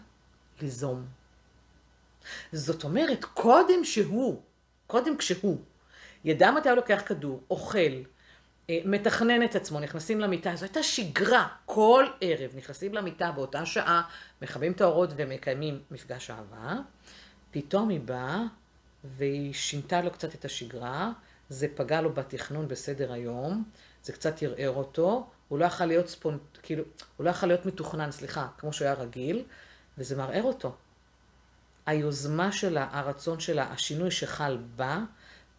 ליזום. 0.62 1.06
זאת 2.52 2.84
אומרת, 2.84 3.26
קודם 3.26 3.86
שהוא, 3.86 4.42
קודם 4.88 5.18
כשהוא 5.18 5.58
ידע 6.24 6.52
מתי 6.52 6.70
הוא 6.70 6.76
לוקח 6.76 7.02
כדור, 7.06 7.42
אוכל, 7.50 8.04
אה, 8.70 8.80
מתכנן 8.86 9.44
את 9.44 9.56
עצמו, 9.56 9.80
נכנסים 9.80 10.20
למיטה, 10.20 10.56
זו 10.56 10.66
הייתה 10.66 10.84
שגרה, 10.84 11.48
כל 11.66 12.06
ערב. 12.22 12.52
נכנסים 12.56 12.94
למיטה 12.94 13.32
באותה 13.32 13.66
שעה, 13.66 14.02
מכבים 14.42 14.72
את 14.72 14.82
האורות 14.82 15.10
ומקיימים 15.16 15.82
מפגש 15.92 16.30
אהבה, 16.30 16.76
פתאום 17.52 17.90
היא 17.90 18.00
באה 18.00 18.44
והיא 19.04 19.54
שינתה 19.54 20.02
לו 20.02 20.12
קצת 20.12 20.36
את 20.36 20.46
השגרה, 20.46 21.12
זה 21.50 21.68
פגע 21.76 22.02
לו 22.02 22.14
בתכנון 22.14 22.68
בסדר 22.68 23.14
היום, 23.14 23.64
זה 24.04 24.14
קצת 24.14 24.44
ערער 24.44 24.76
אותו, 24.76 25.28
הוא 25.48 25.60
לא 25.60 25.66
יכול 25.66 25.86
להיות 25.86 26.08
ספונט... 26.08 26.42
כאילו, 26.64 26.84
הוא 27.18 27.26
לא 27.26 27.30
יכול 27.30 27.50
להיות 27.50 27.66
מתוכנן, 27.66 28.12
סליחה, 28.12 28.48
כמו 28.58 28.74
שהוא 28.74 28.86
היה 28.86 28.94
רגיל, 28.94 29.44
וזה 29.98 30.16
מערער 30.16 30.44
אותו. 30.44 30.76
היוזמה 31.86 32.52
שלה, 32.52 32.88
הרצון 32.92 33.40
שלה, 33.40 33.72
השינוי 33.72 34.12
שחל 34.12 34.58
בה, 34.76 35.00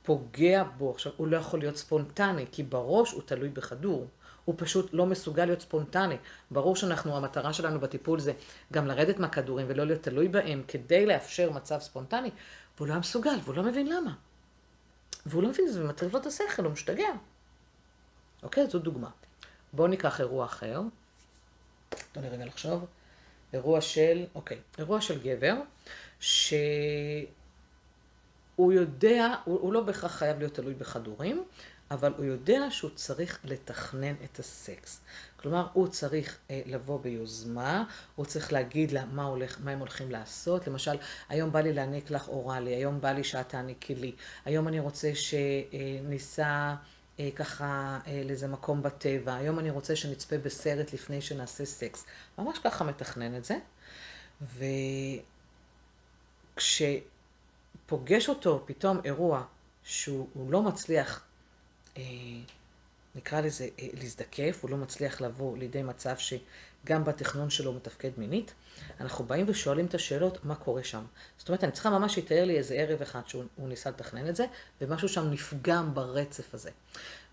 פוגע 0.03 0.65
בו. 0.79 0.91
עכשיו, 0.91 1.13
הוא 1.17 1.29
לא 1.29 1.37
יכול 1.37 1.61
להיות 1.61 1.77
ספונטני, 1.77 2.47
כי 2.53 2.63
בראש 2.63 3.13
הוא 3.13 3.23
תלוי 3.27 3.49
בכדור. 3.49 4.07
הוא 4.45 4.55
פשוט 4.59 4.91
לא 4.93 5.07
מסוגל 5.07 5.45
להיות 5.45 5.61
ספונטני. 5.61 6.17
ברור 6.51 6.77
שאנחנו, 6.77 7.17
המטרה 7.17 7.53
שלנו 7.53 7.81
בטיפול 7.81 8.21
זה 8.21 8.33
גם 8.73 8.87
לרדת 8.87 9.19
מהכדורים 9.19 9.67
ולא 9.69 9.85
להיות 9.85 10.03
תלוי 10.03 10.29
בהם 10.29 10.63
כדי 10.69 11.07
לאפשר 11.07 11.51
מצב 11.51 11.79
ספונטני, 11.79 12.31
והוא 12.77 12.89
לא 12.89 12.99
מסוגל, 12.99 13.39
והוא 13.45 13.57
לא 13.57 13.63
מבין 13.63 13.87
למה. 13.87 14.15
והוא 15.27 15.43
לא 15.43 15.49
מבין 15.49 15.67
את 15.69 15.73
זה 15.73 15.85
ומטריב 15.85 16.13
לו 16.13 16.21
את 16.21 16.27
השכל, 16.27 16.65
הוא 16.65 16.73
משתגע. 16.73 17.09
אוקיי? 18.43 18.67
זו 18.67 18.79
דוגמה. 18.79 19.11
בואו 19.73 19.89
ניקח 19.89 20.21
אירוע 20.21 20.45
אחר. 20.45 20.81
תנו 22.13 22.23
לי 22.23 22.29
רגע 22.29 22.45
לחשוב. 22.45 22.87
אירוע 23.53 23.81
של, 23.81 24.25
אוקיי, 24.35 24.59
אירוע 24.79 25.01
של 25.01 25.23
גבר, 25.23 25.55
שהוא 26.21 27.27
יודע, 28.59 29.35
הוא, 29.45 29.61
הוא 29.61 29.73
לא 29.73 29.81
בהכרח 29.81 30.13
חייב 30.17 30.39
להיות 30.39 30.55
תלוי 30.55 30.75
בכדורים, 30.75 31.45
אבל 31.93 32.13
הוא 32.17 32.25
יודע 32.25 32.71
שהוא 32.71 32.91
צריך 32.95 33.39
לתכנן 33.45 34.15
את 34.25 34.39
הסקס. 34.39 35.01
כלומר, 35.37 35.67
הוא 35.73 35.89
צריך 35.89 36.39
אה, 36.51 36.63
לבוא 36.67 37.01
ביוזמה, 37.01 37.85
הוא 38.17 38.27
צריך 38.27 38.53
להגיד 38.53 38.93
לה 38.93 39.05
מה, 39.05 39.25
הולך, 39.25 39.59
מה 39.65 39.71
הם 39.71 39.79
הולכים 39.79 40.11
לעשות. 40.11 40.67
למשל, 40.67 40.97
היום 41.29 41.53
בא 41.53 41.61
לי 41.61 41.73
להעניק 41.73 42.11
לך 42.11 42.29
אוראלי, 42.29 42.75
היום 42.75 43.01
בא 43.01 43.13
לי 43.13 43.25
שאת 43.25 43.49
תעניקי 43.49 43.95
לי, 43.95 44.13
היום 44.45 44.69
אני 44.69 44.81
רוצה 44.81 45.13
שניסע 45.15 46.75
אה, 47.21 47.29
ככה 47.35 47.99
אה, 48.07 48.23
לאיזה 48.25 48.49
מקום 48.49 48.83
בטבע, 48.83 49.35
היום 49.35 49.59
אני 49.59 49.71
רוצה 49.71 49.97
שנצפה 49.97 50.39
בסרט 50.39 50.93
לפני 50.93 51.21
שנעשה 51.21 51.65
סקס. 51.65 52.05
ממש 52.39 52.59
ככה 52.59 52.85
מתכנן 52.85 53.37
את 53.37 53.45
זה. 53.45 53.59
וכשפוגש 56.57 58.29
אותו 58.29 58.63
פתאום 58.67 59.01
אירוע 59.05 59.45
שהוא 59.85 60.53
לא 60.53 60.63
מצליח 60.63 61.25
נקרא 63.15 63.41
לזה, 63.41 63.69
אה, 63.79 63.89
להזדקף, 64.01 64.59
הוא 64.63 64.71
לא 64.71 64.77
מצליח 64.77 65.21
לבוא 65.21 65.59
לידי 65.59 65.83
מצב 65.83 66.15
שגם 66.17 67.05
בתכנון 67.05 67.51
שלו 67.51 67.71
הוא 67.71 67.77
מתפקד 67.77 68.11
מינית, 68.17 68.55
אנחנו 69.01 69.25
באים 69.25 69.45
ושואלים 69.49 69.87
את 69.87 69.95
השאלות, 69.95 70.45
מה 70.45 70.55
קורה 70.55 70.85
שם. 70.85 71.05
זאת 71.39 71.49
אומרת, 71.49 71.65
אני 71.65 71.73
צריכה 71.73 71.91
ממש 71.91 72.15
שיתאר 72.15 72.45
לי 72.45 72.59
איזה 72.59 72.75
ערב 72.75 73.03
אחד 73.03 73.21
שהוא 73.27 73.45
ניסה 73.59 73.91
לתכנן 73.91 74.29
את 74.29 74.37
זה, 74.37 74.47
ומשהו 74.81 75.09
שם 75.09 75.31
נפגם 75.31 75.95
ברצף 75.95 76.55
הזה. 76.55 76.71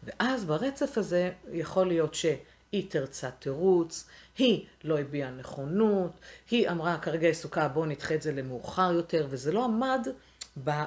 ואז 0.03 0.45
ברצף 0.45 0.97
הזה 0.97 1.31
יכול 1.51 1.87
להיות 1.87 2.15
שהיא 2.15 2.89
תרצה 2.89 3.31
תירוץ, 3.31 4.07
היא 4.37 4.65
לא 4.83 4.99
הביעה 4.99 5.31
נכונות, 5.31 6.11
היא 6.51 6.69
אמרה, 6.69 6.97
כרגע 7.01 7.27
היא 7.27 7.31
עסוקה, 7.31 7.67
בואו 7.67 7.85
נדחה 7.85 8.15
את 8.15 8.21
זה 8.21 8.31
למאוחר 8.31 8.91
יותר, 8.91 9.27
וזה 9.29 9.51
לא 9.51 9.65
עמד 9.65 10.07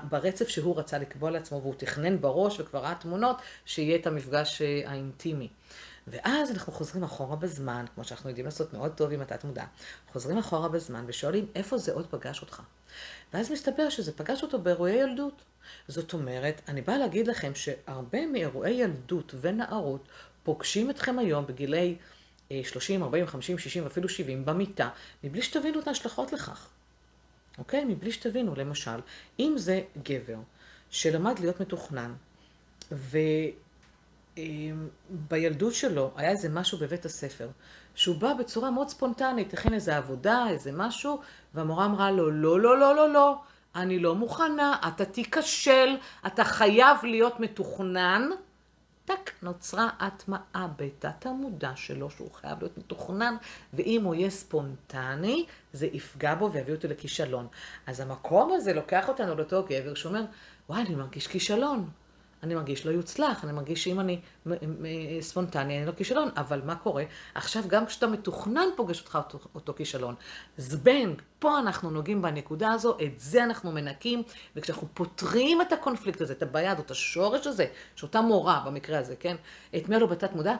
ברצף 0.09 0.49
שהוא 0.49 0.79
רצה 0.79 0.99
לקבוע 0.99 1.31
לעצמו, 1.31 1.61
והוא 1.63 1.75
תכנן 1.77 2.21
בראש 2.21 2.61
וכבר 2.61 2.79
ראה 2.79 2.95
תמונות, 2.95 3.37
שיהיה 3.65 3.97
את 3.97 4.07
המפגש 4.07 4.63
אה, 4.63 4.83
האינטימי. 4.87 5.49
ואז 6.07 6.51
אנחנו 6.51 6.73
חוזרים 6.73 7.05
אחורה 7.05 7.37
בזמן, 7.37 7.85
כמו 7.95 8.05
שאנחנו 8.05 8.29
יודעים 8.29 8.47
לעשות 8.47 8.73
מאוד 8.73 8.93
טוב 8.93 9.13
עם 9.13 9.21
התת 9.21 9.45
מודע, 9.45 9.65
חוזרים 10.13 10.39
אחורה 10.39 10.69
בזמן 10.69 11.05
ושואלים 11.07 11.47
איפה 11.55 11.79
זה 11.79 11.93
עוד 11.93 12.07
פגש 12.11 12.41
אותך. 12.41 12.63
ואז 13.35 13.51
מסתבר 13.51 13.91
שזה 13.91 14.13
פגש 14.13 14.43
אותו 14.43 14.59
באירועי 14.59 14.95
ילדות. 14.95 15.43
זאת 15.89 16.13
אומרת, 16.13 16.61
אני 16.69 16.83
באה 16.83 16.99
להגיד 16.99 17.27
לכם 17.27 17.55
שהרבה 17.55 18.27
מאירועי 18.27 18.73
ילדות 18.73 19.35
ונערות 19.41 20.09
פוגשים 20.43 20.91
אתכם 20.91 21.19
היום 21.19 21.47
בגילי 21.47 21.97
30, 22.63 23.03
40, 23.03 23.27
50, 23.27 23.59
60 23.59 23.87
אפילו 23.87 24.09
70 24.09 24.45
במיטה, 24.45 24.89
מבלי 25.25 25.43
שתבינו 25.43 25.81
את 25.81 25.89
ההשלכות 25.89 26.33
לכך. 26.33 26.69
אוקיי? 27.59 27.85
מבלי 27.85 28.13
שתבינו, 28.13 28.55
למשל, 28.55 29.01
אם 29.39 29.55
זה 29.57 29.81
גבר 30.03 30.39
שלמד 30.91 31.39
להיות 31.39 31.61
מתוכנן, 31.61 32.13
ובילדות 34.37 35.75
שלו 35.75 36.11
היה 36.17 36.31
איזה 36.31 36.49
משהו 36.49 36.79
בבית 36.79 37.05
הספר, 37.05 37.49
שהוא 37.95 38.17
בא 38.17 38.35
בצורה 38.35 38.71
מאוד 38.71 38.89
ספונטנית, 38.89 39.55
הכין 39.55 39.75
איזה 39.75 39.97
עבודה, 39.97 40.47
איזה 40.51 40.73
משהו, 40.73 41.21
והמורה 41.55 41.85
אמרה 41.85 42.11
לו, 42.11 42.31
לא, 42.31 42.61
לא, 42.61 42.79
לא, 42.79 42.95
לא, 42.95 43.13
לא, 43.13 43.37
אני 43.75 43.99
לא 43.99 44.15
מוכנה, 44.15 44.77
אתה 44.89 45.05
תיכשל, 45.05 45.97
אתה 46.27 46.45
חייב 46.45 46.97
להיות 47.03 47.41
מתוכנן. 47.41 48.31
טק, 49.05 49.31
נוצרה 49.43 49.89
הטמעה 49.99 50.69
בתת 50.77 51.27
המודע 51.27 51.73
שלו 51.77 52.11
שהוא 52.11 52.33
חייב 52.33 52.59
להיות 52.61 52.79
מתוכנן, 52.79 53.37
ואם 53.75 54.03
הוא 54.05 54.15
יהיה 54.15 54.31
ספונטני, 54.31 55.47
זה 55.73 55.87
יפגע 55.87 56.35
בו 56.35 56.53
ויביא 56.53 56.75
אותו 56.75 56.89
לכישלון. 56.89 57.47
אז 57.87 58.01
המקום 58.01 58.53
הזה 58.53 58.73
לוקח 58.73 59.09
אותנו 59.09 59.35
לאותו 59.35 59.65
גבר 59.69 59.95
שאומר, 59.95 60.25
וואי, 60.69 60.83
אני 60.83 60.95
מרגיש 60.95 61.27
כישלון. 61.27 61.91
אני 62.43 62.55
מרגיש 62.55 62.87
לא 62.87 62.91
יוצלח, 62.91 63.45
אני 63.45 63.53
מרגיש 63.53 63.85
שאם 63.85 64.01
אני 64.01 64.21
ספונטני, 65.21 65.79
אני 65.79 65.87
לא 65.87 65.93
כישלון, 65.93 66.29
אבל 66.37 66.61
מה 66.65 66.75
קורה? 66.75 67.05
עכשיו 67.35 67.63
גם 67.67 67.87
כשאתה 67.87 68.07
מתוכנן 68.07 68.67
פוגש 68.77 69.01
אותך 69.01 69.19
אותו, 69.25 69.39
אותו 69.55 69.75
כישלון. 69.75 70.15
זבנג, 70.57 71.23
פה 71.39 71.59
אנחנו 71.59 71.91
נוגעים 71.91 72.23
בנקודה 72.23 72.73
הזו, 72.73 72.97
את 73.05 73.21
זה 73.21 73.45
אנחנו 73.45 73.73
מנקים, 73.73 74.23
וכשאנחנו 74.57 74.89
פותרים 74.95 75.63
את 75.63 75.73
הקונפליקט 75.73 76.21
הזה, 76.21 76.33
את 76.33 76.43
הבעיה 76.43 76.73
הזאת, 76.73 76.91
השורש 76.91 77.47
הזה, 77.47 77.67
שאותה 77.97 78.21
מורה 78.21 78.63
במקרה 78.67 78.99
הזה, 78.99 79.17
כן? 79.17 79.37
מי 79.89 79.99
לו 79.99 80.09
בתת 80.09 80.33
מודע, 80.33 80.55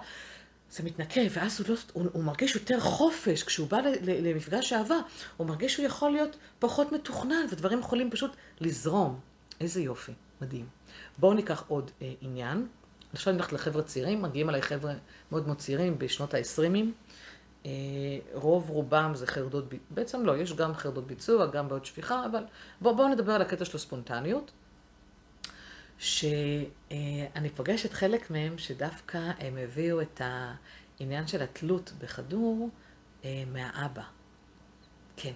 זה 0.71 0.83
מתנקה, 0.83 1.21
ואז 1.31 1.61
הוא, 1.61 1.69
לא, 1.69 1.75
הוא, 1.93 2.07
הוא 2.13 2.25
מרגיש 2.25 2.55
יותר 2.55 2.81
חופש, 2.81 3.43
כשהוא 3.43 3.69
בא 3.69 3.81
למפגש 4.03 4.73
אהבה, 4.73 4.99
הוא 5.37 5.47
מרגיש 5.47 5.73
שהוא 5.73 5.87
יכול 5.87 6.11
להיות 6.11 6.37
פחות 6.59 6.93
מתוכנן, 6.93 7.47
ודברים 7.51 7.79
יכולים 7.79 8.11
פשוט 8.11 8.37
לזרום. 8.61 9.21
איזה 9.61 9.81
יופי, 9.81 10.13
מדהים. 10.43 10.67
בואו 11.19 11.35
ניקח 11.35 11.65
עוד 11.69 11.91
אה, 12.03 12.13
עניין. 12.21 12.67
עכשיו 13.13 13.31
אני 13.31 13.39
הולכת 13.39 13.53
לחבר'ה 13.53 13.83
צעירים, 13.83 14.23
מגיעים 14.23 14.51
אליי 14.51 14.63
חבר'ה 14.63 14.93
מאוד 15.33 15.47
מאוד 15.47 15.59
צעירים 15.59 15.99
בשנות 15.99 16.35
ה-20. 16.35 16.75
אה, 17.67 17.71
רוב 18.35 18.71
רובם 18.71 19.13
זה 19.15 19.27
חרדות, 19.27 19.65
בעצם 19.91 20.27
לא, 20.27 20.37
יש 20.37 20.53
גם 20.53 20.75
חרדות 20.75 21.07
ביצוע, 21.07 21.47
גם 21.47 21.69
בעוד 21.69 21.85
שפיכה, 21.85 22.27
אבל 22.27 22.45
בואו 22.81 22.97
בוא 22.97 23.09
נדבר 23.09 23.33
על 23.33 23.43
הקטע 23.43 23.65
של 23.65 23.77
הספונטניות. 23.77 24.53
שאני 25.99 26.69
אה, 27.37 27.55
פוגשת 27.55 27.93
חלק 27.93 28.31
מהם 28.31 28.59
שדווקא 28.59 29.31
הם 29.39 29.57
הביאו 29.57 30.01
את 30.01 30.21
העניין 31.01 31.27
של 31.27 31.43
התלות 31.43 31.93
בכדור 31.99 32.71
אה, 33.25 33.43
מהאבא. 33.53 34.03
כן. 35.17 35.33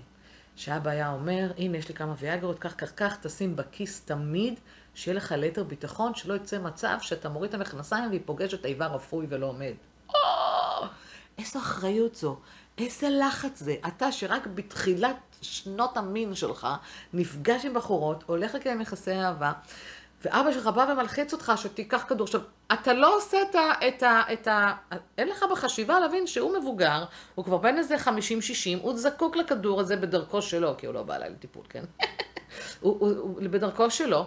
שאבא 0.56 0.90
היה 0.90 1.12
אומר, 1.12 1.52
הנה 1.58 1.78
יש 1.78 1.88
לי 1.88 1.94
כמה 1.94 2.14
ויאגרות, 2.18 2.58
כך 2.58 2.75
כך 2.78 2.92
כך, 2.96 3.18
תשים 3.22 3.56
בכיס 3.56 4.00
תמיד, 4.00 4.60
שיהיה 4.97 5.17
לך 5.17 5.33
ליתר 5.33 5.65
ביטחון, 5.65 6.15
שלא 6.15 6.35
יצא 6.35 6.59
מצב 6.59 6.97
שאתה 7.00 7.29
מוריד 7.29 7.49
את 7.49 7.55
המכנסיים 7.55 8.09
והיא 8.09 8.21
פוגשת 8.25 8.65
איבר 8.65 8.87
רפוי 8.87 9.26
ולא 9.29 9.47
עומד. 9.47 9.73
או, 10.09 10.17
איזו 11.38 11.59
אחריות 11.59 12.15
זו, 12.15 12.37
איזה 12.79 13.09
לחץ 13.11 13.59
זה. 13.59 13.75
אתה 13.88 14.12
שרק 14.12 14.47
בתחילת 14.47 15.17
שנות 15.43 15.97
המין 15.97 16.35
שלך 16.35 16.69
נפגש 17.12 17.65
עם 17.65 17.75
בחורות, 17.75 18.25
הולך 18.26 18.55
לקיים 18.55 18.81
יחסי 18.81 19.12
אהבה, 19.12 19.53
ואבא 20.25 20.53
שלך 20.53 20.67
בא 20.67 20.87
ומלחיץ 20.93 21.33
אותך 21.33 21.53
שתיקח 21.57 22.05
כדור. 22.09 22.25
עכשיו, 22.25 22.41
אתה 22.73 22.93
לא 22.93 23.17
עושה 23.17 23.38
את 23.50 23.55
ה... 23.55 23.88
את 23.88 24.03
ה, 24.03 24.23
את 24.33 24.49
ה 24.49 24.75
אין 25.19 25.29
לך 25.29 25.45
בחשיבה 25.53 26.00
להבין 26.00 26.26
שהוא 26.26 26.59
מבוגר, 26.59 27.05
הוא 27.35 27.45
כבר 27.45 27.57
בן 27.57 27.79
איזה 27.79 27.97
50-60, 27.97 28.09
הוא 28.83 28.99
זקוק 28.99 29.37
לכדור 29.37 29.81
הזה 29.81 29.97
בדרכו 29.97 30.43
שלו, 30.43 30.75
כי 30.79 30.87
הוא 30.87 30.95
לא 30.95 31.03
בא 31.03 31.17
אליי 31.17 31.31
לטיפול, 31.31 31.65
כן? 31.69 31.85
הוא, 32.81 32.97
הוא, 33.00 33.11
הוא 33.19 33.43
בדרכו 33.50 33.91
שלו, 33.91 34.26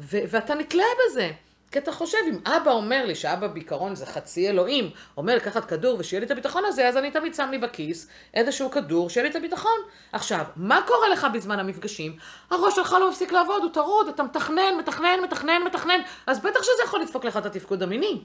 ו, 0.00 0.18
ואתה 0.28 0.54
נתלה 0.54 0.84
בזה. 1.06 1.30
כי 1.70 1.78
אתה 1.78 1.92
חושב, 1.92 2.18
אם 2.28 2.38
אבא 2.46 2.70
אומר 2.70 3.06
לי, 3.06 3.14
שאבא 3.14 3.46
בעיקרון 3.46 3.94
זה 3.94 4.06
חצי 4.06 4.48
אלוהים, 4.48 4.90
אומר 5.16 5.36
לקחת 5.36 5.64
כדור 5.64 5.98
ושיהיה 5.98 6.20
לי 6.20 6.26
את 6.26 6.30
הביטחון 6.30 6.64
הזה, 6.66 6.88
אז 6.88 6.96
אני 6.96 7.10
תמיד 7.10 7.34
שם 7.34 7.48
לי 7.50 7.58
בכיס 7.58 8.08
איזשהו 8.34 8.70
כדור, 8.70 9.10
שיהיה 9.10 9.24
לי 9.24 9.30
את 9.30 9.36
הביטחון. 9.36 9.78
עכשיו, 10.12 10.44
מה 10.56 10.80
קורה 10.86 11.08
לך 11.08 11.26
בזמן 11.34 11.58
המפגשים? 11.58 12.16
הראש 12.50 12.76
שלך 12.76 12.92
לא 13.00 13.10
מפסיק 13.10 13.32
לעבוד, 13.32 13.62
הוא 13.62 13.70
טרוד, 13.72 14.08
אתה 14.08 14.22
מתכנן, 14.22 14.74
מתכנן, 14.78 15.20
מתכנן, 15.24 15.62
מתכנן, 15.66 16.00
אז 16.26 16.40
בטח 16.40 16.62
שזה 16.62 16.82
יכול 16.84 17.00
לדפוק 17.00 17.24
לך 17.24 17.36
את 17.36 17.46
התפקוד 17.46 17.82
המיני. 17.82 18.22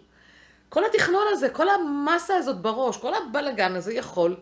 כל 0.69 0.85
התכנון 0.85 1.23
הזה, 1.31 1.49
כל 1.49 1.69
המסה 1.69 2.35
הזאת 2.35 2.57
בראש, 2.57 2.97
כל 2.97 3.13
הבלגן 3.13 3.75
הזה 3.75 3.93
יכול 3.93 4.35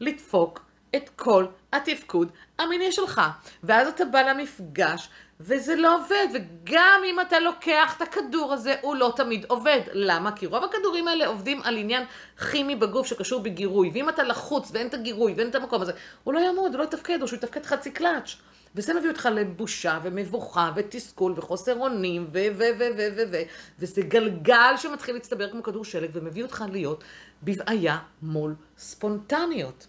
לדפוק 0.00 0.60
את 0.96 1.10
כל 1.16 1.46
התפקוד 1.72 2.32
המיני 2.58 2.92
שלך. 2.92 3.22
ואז 3.64 3.88
אתה 3.88 4.04
בא 4.04 4.22
למפגש, 4.22 5.08
וזה 5.46 5.76
לא 5.76 5.96
עובד, 5.96 6.26
וגם 6.34 7.00
אם 7.04 7.20
אתה 7.20 7.40
לוקח 7.40 7.94
את 7.96 8.02
הכדור 8.02 8.52
הזה, 8.52 8.74
הוא 8.80 8.96
לא 8.96 9.12
תמיד 9.16 9.44
עובד. 9.48 9.80
למה? 9.92 10.32
כי 10.32 10.46
רוב 10.46 10.64
הכדורים 10.64 11.08
האלה 11.08 11.26
עובדים 11.26 11.60
על 11.64 11.76
עניין 11.76 12.04
כימי 12.50 12.76
בגוף 12.76 13.06
שקשור 13.06 13.40
בגירוי, 13.40 13.90
ואם 13.94 14.08
אתה 14.08 14.22
לחוץ 14.22 14.70
ואין 14.72 14.86
את 14.86 14.94
הגירוי 14.94 15.34
ואין 15.36 15.48
את 15.48 15.54
המקום 15.54 15.82
הזה, 15.82 15.92
הוא 16.24 16.34
לא 16.34 16.38
יעמוד, 16.38 16.74
הוא 16.74 16.78
לא 16.78 16.84
יתפקד, 16.84 17.22
או 17.22 17.28
שהוא 17.28 17.36
יתפקד 17.36 17.66
חצי 17.66 17.90
קלאץ'. 17.90 18.36
וזה 18.74 18.94
מביא 18.94 19.10
אותך 19.10 19.28
לבושה 19.32 19.98
ומבוכה 20.02 20.70
ותסכול 20.76 21.32
וחוסר 21.36 21.80
אונים 21.80 22.26
ו... 22.32 22.38
ו... 22.56 22.62
ו... 22.78 22.84
ו... 22.96 23.08
ו... 23.16 23.22
ו... 23.32 23.42
וזה 23.78 24.02
גלגל 24.02 24.74
שמתחיל 24.76 25.14
להצטבר 25.14 25.50
כמו 25.50 25.62
כדור 25.62 25.84
שלג 25.84 26.10
ומביא 26.12 26.42
אותך 26.42 26.64
להיות 26.72 27.04
בבעיה 27.42 27.98
מול 28.22 28.54
ספונטניות. 28.78 29.86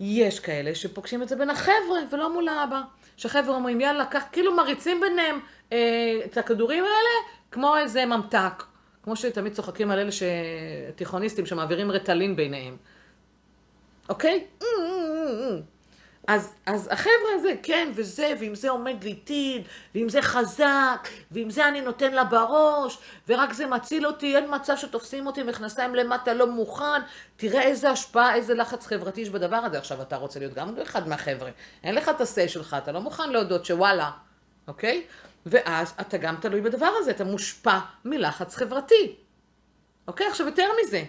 יש 0.00 0.40
כאלה 0.40 0.74
שפוגשים 0.74 1.22
את 1.22 1.28
זה 1.28 1.36
בין 1.36 1.50
החבר'ה 1.50 2.00
ולא 2.10 2.32
מול 2.32 2.48
האבא. 2.48 2.80
שחבר'ה 3.16 3.54
אומרים 3.54 3.80
יאללה, 3.80 4.04
קח, 4.04 4.22
כאילו 4.32 4.56
מריצים 4.56 5.00
ביניהם 5.00 5.40
אה, 5.72 6.20
את 6.24 6.38
הכדורים 6.38 6.84
האלה 6.84 7.32
כמו 7.50 7.76
איזה 7.76 8.06
ממתק. 8.06 8.62
כמו 9.02 9.16
שתמיד 9.16 9.52
צוחקים 9.52 9.90
על 9.90 9.98
אלה 9.98 10.10
תיכוניסטים 10.96 11.46
שמעבירים 11.46 11.90
רטלין 11.90 12.36
ביניהם. 12.36 12.76
אוקיי? 14.08 14.44
אז, 16.28 16.54
אז 16.66 16.88
החבר'ה 16.92 17.34
הזה, 17.34 17.52
כן, 17.62 17.92
וזה, 17.94 18.34
ואם 18.40 18.54
זה 18.54 18.70
עומד 18.70 19.04
לי 19.04 19.14
טיל, 19.14 19.62
ואם 19.94 20.08
זה 20.08 20.22
חזק, 20.22 21.08
ואם 21.32 21.50
זה 21.50 21.68
אני 21.68 21.80
נותן 21.80 22.12
לה 22.12 22.24
בראש, 22.24 22.98
ורק 23.28 23.52
זה 23.52 23.66
מציל 23.66 24.06
אותי, 24.06 24.36
אין 24.36 24.44
מצב 24.54 24.76
שתופסים 24.76 25.26
אותי 25.26 25.42
מכנסיים 25.42 25.94
למטה 25.94 26.34
לא 26.34 26.46
מוכן, 26.46 27.00
תראה 27.36 27.62
איזה 27.62 27.90
השפעה, 27.90 28.34
איזה 28.34 28.54
לחץ 28.54 28.86
חברתי 28.86 29.20
יש 29.20 29.30
בדבר 29.30 29.56
הזה. 29.56 29.78
עכשיו, 29.78 30.02
אתה 30.02 30.16
רוצה 30.16 30.38
להיות 30.38 30.54
גם 30.54 30.74
אחד 30.82 31.08
מהחבר'ה, 31.08 31.50
אין 31.84 31.94
לך 31.94 32.08
את 32.08 32.20
ה-say 32.20 32.48
שלך, 32.48 32.76
אתה 32.82 32.92
לא 32.92 33.00
מוכן 33.00 33.30
להודות 33.30 33.64
שוואלה, 33.64 34.10
אוקיי? 34.68 35.04
ואז 35.46 35.94
אתה 36.00 36.18
גם 36.18 36.36
תלוי 36.36 36.60
בדבר 36.60 36.90
הזה, 36.98 37.10
אתה 37.10 37.24
מושפע 37.24 37.78
מלחץ 38.04 38.56
חברתי. 38.56 39.16
אוקיי? 40.08 40.26
עכשיו, 40.26 40.46
יותר 40.46 40.68
מזה. 40.82 41.04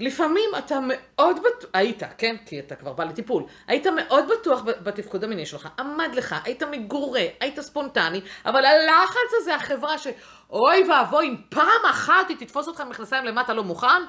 לפעמים 0.00 0.50
אתה 0.58 0.78
מאוד 0.82 1.36
בטוח, 1.38 1.70
היית, 1.72 2.02
כן? 2.18 2.36
כי 2.46 2.60
אתה 2.60 2.76
כבר 2.76 2.92
בא 2.92 3.04
לטיפול. 3.04 3.44
היית 3.66 3.86
מאוד 3.86 4.24
בטוח 4.40 4.62
בתפקוד 4.64 5.24
המיני 5.24 5.46
שלך, 5.46 5.68
עמד 5.78 6.10
לך, 6.14 6.34
היית 6.44 6.62
מגורה, 6.62 7.22
היית 7.40 7.60
ספונטני, 7.60 8.20
אבל 8.44 8.64
הלחץ 8.64 9.30
הזה, 9.40 9.54
החברה 9.54 9.98
ש... 9.98 10.06
אוי 10.50 10.90
ואבוי, 10.90 11.28
אם 11.28 11.36
פעם 11.48 11.90
אחת 11.90 12.28
היא 12.28 12.36
תתפוס 12.36 12.68
אותך 12.68 12.80
מכנסיים 12.80 13.24
למטה 13.24 13.52
לא 13.52 13.64
מוכן, 13.64 14.02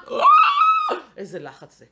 איזה 1.16 1.38
לחץ 1.38 1.78
זה. 1.78 1.84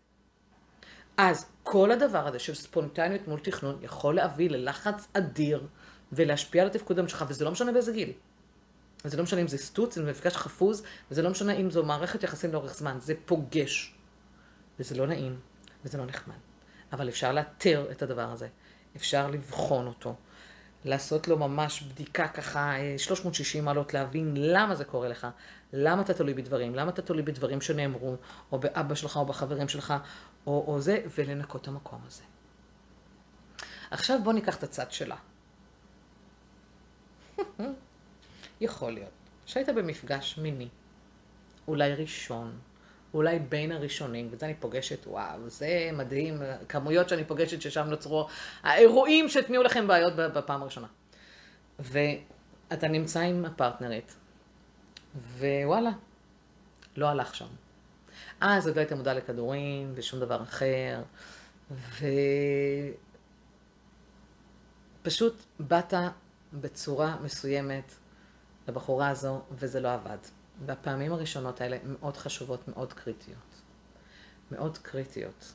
אז 1.17 1.53
כל 1.63 1.91
הדבר 1.91 2.27
הזה 2.27 2.39
של 2.39 2.55
ספונטניות 2.55 3.29
מול 3.29 3.41
תכנון 3.41 3.79
יכול 3.83 4.15
להביא 4.15 4.51
ללחץ 4.51 5.09
אדיר 5.13 5.67
ולהשפיע 6.13 6.63
על 6.63 6.69
התפקוד 6.69 7.09
שלך, 7.09 7.25
וזה 7.29 7.45
לא 7.45 7.51
משנה 7.51 7.73
באיזה 7.73 7.93
גיל. 7.93 8.13
וזה 9.05 9.17
לא 9.17 9.23
משנה 9.23 9.41
אם 9.41 9.49
זה 9.49 9.59
סטוץ, 9.59 9.99
אם 9.99 10.05
זה 10.05 10.11
מפגש 10.11 10.37
חפוז, 10.37 10.83
וזה 11.11 11.23
לא 11.23 11.31
משנה 11.31 11.53
אם 11.53 11.71
זו 11.71 11.85
מערכת 11.85 12.23
יחסים 12.23 12.53
לאורך 12.53 12.75
זמן, 12.75 12.99
זה 13.01 13.15
פוגש. 13.25 13.95
וזה 14.81 14.95
לא 14.95 15.07
נעים, 15.07 15.41
וזה 15.85 15.99
לא 15.99 16.07
נחמד. 16.07 16.35
אבל 16.93 17.09
אפשר 17.09 17.33
לאתר 17.33 17.89
את 17.91 18.03
הדבר 18.03 18.33
הזה, 18.33 18.49
אפשר 18.97 19.31
לבחון 19.31 19.87
אותו, 19.87 20.15
לעשות 20.85 21.29
לו 21.29 21.39
ממש 21.39 21.83
בדיקה 21.83 22.29
ככה 22.29 22.75
360 22.99 23.61
אה, 23.61 23.65
מעלות, 23.65 23.95
להבין 23.95 24.35
למה 24.37 24.75
זה 24.75 24.85
קורה 24.85 25.09
לך, 25.09 25.27
למה 25.73 26.03
אתה 26.03 26.15
תלוי 26.15 26.35
בדברים, 26.35 26.75
למה 26.75 26.91
אתה 26.91 27.03
תלוי 27.03 27.23
בדברים 27.23 27.61
שנאמרו, 27.61 28.17
או 28.53 28.59
באבא 28.59 28.95
שלך, 28.95 29.17
או 29.17 29.27
בחברים 29.27 29.69
שלך, 29.69 29.95
או, 30.47 30.65
או 30.67 30.81
זה, 30.81 30.99
ולנקות 31.19 31.63
את 31.63 31.69
המקום 31.69 32.01
הזה. 32.07 32.23
עכשיו 33.91 34.19
בוא 34.25 34.33
ניקח 34.33 34.57
את 34.57 34.63
הצד 34.63 34.93
שלה. 34.93 35.17
יכול 38.61 38.93
להיות 38.93 39.11
שהיית 39.47 39.69
במפגש 39.69 40.39
מיני, 40.39 40.69
אולי 41.69 41.95
ראשון, 41.95 42.59
אולי 43.15 43.39
בין 43.39 43.73
הראשונים, 43.73 44.29
וזה 44.31 44.47
אני 44.47 44.55
פוגשת, 44.55 45.07
וואו, 45.07 45.49
זה 45.49 45.91
מדהים, 45.93 46.43
כמויות 46.69 47.09
שאני 47.09 47.25
פוגשת 47.25 47.63
ששם 47.63 47.87
נוצרו 47.87 48.29
האירועים 48.63 49.29
שהטמיעו 49.29 49.63
לכם 49.63 49.87
בעיות 49.87 50.13
בפעם 50.17 50.63
הראשונה. 50.63 50.87
ואתה 51.79 52.89
נמצא 52.89 53.21
עם 53.21 53.45
הפרטנרית, 53.45 54.15
ווואלה, 55.39 55.91
לא 56.97 57.07
הלך 57.07 57.35
שם. 57.35 57.47
אז 58.41 58.67
עוד 58.67 58.77
לא 58.77 58.81
היית 58.81 58.93
מודע 58.93 59.15
לכדורים 59.15 59.93
ושום 59.95 60.21
דבר 60.21 60.43
אחר, 60.43 61.03
ופשוט 65.03 65.43
באת 65.61 65.95
בצורה 66.53 67.17
מסוימת 67.23 67.93
לבחורה 68.71 69.09
הזו, 69.09 69.41
וזה 69.51 69.81
לא 69.81 69.95
עבד. 69.95 70.19
והפעמים 70.67 71.13
הראשונות 71.13 71.61
האלה 71.61 71.77
מאוד 71.85 72.17
חשובות, 72.17 72.69
מאוד 72.69 72.93
קריטיות. 72.93 73.63
מאוד 74.51 74.79
קריטיות. 74.79 75.53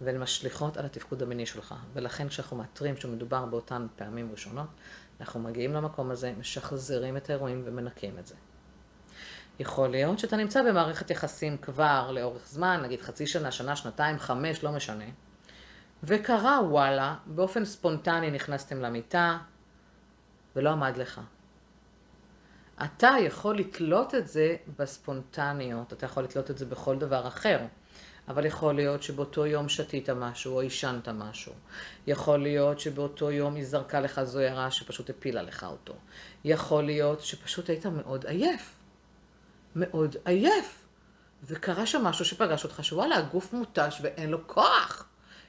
והן 0.00 0.18
משליכות 0.18 0.76
על 0.76 0.84
התפקוד 0.84 1.22
המיני 1.22 1.46
שלך. 1.46 1.74
ולכן 1.92 2.28
כשאנחנו 2.28 2.56
מאתרים 2.56 2.96
שמדובר 2.96 3.44
באותן 3.44 3.86
פעמים 3.96 4.30
ראשונות, 4.30 4.68
אנחנו 5.20 5.40
מגיעים 5.40 5.72
למקום 5.72 6.10
הזה, 6.10 6.32
משחזרים 6.38 7.16
את 7.16 7.30
האירועים 7.30 7.62
ומנקים 7.64 8.18
את 8.18 8.26
זה. 8.26 8.34
יכול 9.58 9.88
להיות 9.88 10.18
שאתה 10.18 10.36
נמצא 10.36 10.62
במערכת 10.62 11.10
יחסים 11.10 11.58
כבר 11.58 12.10
לאורך 12.10 12.48
זמן, 12.48 12.80
נגיד 12.82 13.00
חצי 13.00 13.26
שנה, 13.26 13.50
שנה, 13.50 13.76
שנתיים, 13.76 14.18
חמש, 14.18 14.64
לא 14.64 14.72
משנה. 14.72 15.04
וקרה 16.02 16.60
וואלה, 16.68 17.16
באופן 17.26 17.64
ספונטני 17.64 18.30
נכנסתם 18.30 18.80
למיטה, 18.80 19.38
ולא 20.56 20.70
עמד 20.70 20.96
לך. 20.96 21.20
אתה 22.84 23.10
יכול 23.20 23.58
לתלות 23.58 24.14
את 24.14 24.28
זה 24.28 24.56
בספונטניות, 24.78 25.92
אתה 25.92 26.06
יכול 26.06 26.22
לתלות 26.22 26.50
את 26.50 26.58
זה 26.58 26.66
בכל 26.66 26.98
דבר 26.98 27.28
אחר. 27.28 27.58
אבל 28.28 28.46
יכול 28.46 28.74
להיות 28.74 29.02
שבאותו 29.02 29.46
יום 29.46 29.68
שתית 29.68 30.10
משהו 30.10 30.54
או 30.54 30.60
עישנת 30.60 31.08
משהו. 31.08 31.52
יכול 32.06 32.42
להיות 32.42 32.80
שבאותו 32.80 33.30
יום 33.30 33.54
היא 33.54 33.64
זרקה 33.64 34.00
לך 34.00 34.22
זוהרה 34.22 34.70
שפשוט 34.70 35.10
הפילה 35.10 35.42
לך 35.42 35.64
אותו. 35.64 35.94
יכול 36.44 36.84
להיות 36.84 37.20
שפשוט 37.20 37.70
היית 37.70 37.86
מאוד 37.86 38.26
עייף. 38.26 38.74
מאוד 39.76 40.16
עייף. 40.24 40.84
וקרה 41.44 41.86
שם 41.86 42.04
משהו 42.04 42.24
שפגש 42.24 42.64
אותך 42.64 42.84
שוואלה, 42.84 43.16
הגוף 43.16 43.52
מותש 43.52 43.98
ואין 44.02 44.30
לו 44.30 44.46
כוח. 44.46 45.08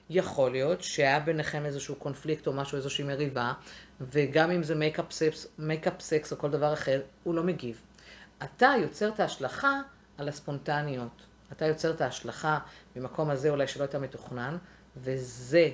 יכול 0.09 0.51
להיות 0.51 0.83
שהיה 0.83 1.19
ביניכם 1.19 1.65
איזשהו 1.65 1.95
קונפליקט 1.95 2.47
או 2.47 2.53
משהו, 2.53 2.77
איזושהי 2.77 3.05
מריבה, 3.05 3.53
וגם 4.01 4.51
אם 4.51 4.63
זה 4.63 4.75
make-up 4.75 5.11
sex, 5.11 5.47
make-up 5.57 6.01
sex 6.01 6.31
או 6.31 6.37
כל 6.37 6.49
דבר 6.49 6.73
אחר, 6.73 7.01
הוא 7.23 7.35
לא 7.35 7.43
מגיב. 7.43 7.81
אתה 8.43 8.73
יוצר 8.81 9.09
את 9.09 9.19
ההשלכה 9.19 9.81
על 10.17 10.29
הספונטניות. 10.29 11.25
אתה 11.51 11.65
יוצר 11.65 11.91
את 11.91 12.01
ההשלכה 12.01 12.59
ממקום 12.95 13.29
הזה 13.29 13.49
אולי 13.49 13.67
שלא 13.67 13.83
הייתה 13.83 13.99
מתוכנן, 13.99 14.57
וזה 14.97 15.69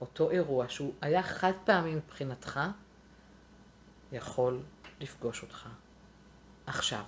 אותו 0.00 0.30
אירוע 0.30 0.68
שהוא 0.68 0.92
היה 1.00 1.22
חד 1.22 1.52
פעמי 1.64 1.94
מבחינתך, 1.94 2.60
יכול 4.12 4.62
לפגוש 5.00 5.42
אותך 5.42 5.68
עכשיו. 6.66 7.02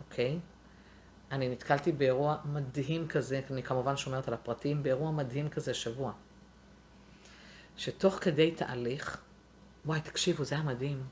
אוקיי? 0.00 0.38
אני 1.30 1.48
נתקלתי 1.48 1.92
באירוע 1.92 2.36
מדהים 2.44 3.08
כזה, 3.08 3.40
אני 3.50 3.62
כמובן 3.62 3.96
שומרת 3.96 4.28
על 4.28 4.34
הפרטים, 4.34 4.82
באירוע 4.82 5.10
מדהים 5.10 5.48
כזה 5.48 5.74
שבוע. 5.74 6.12
שתוך 7.76 8.14
כדי 8.14 8.50
תהליך, 8.50 9.22
וואי, 9.86 10.00
תקשיבו, 10.00 10.44
זה 10.44 10.54
היה 10.54 10.64
מדהים. 10.64 11.04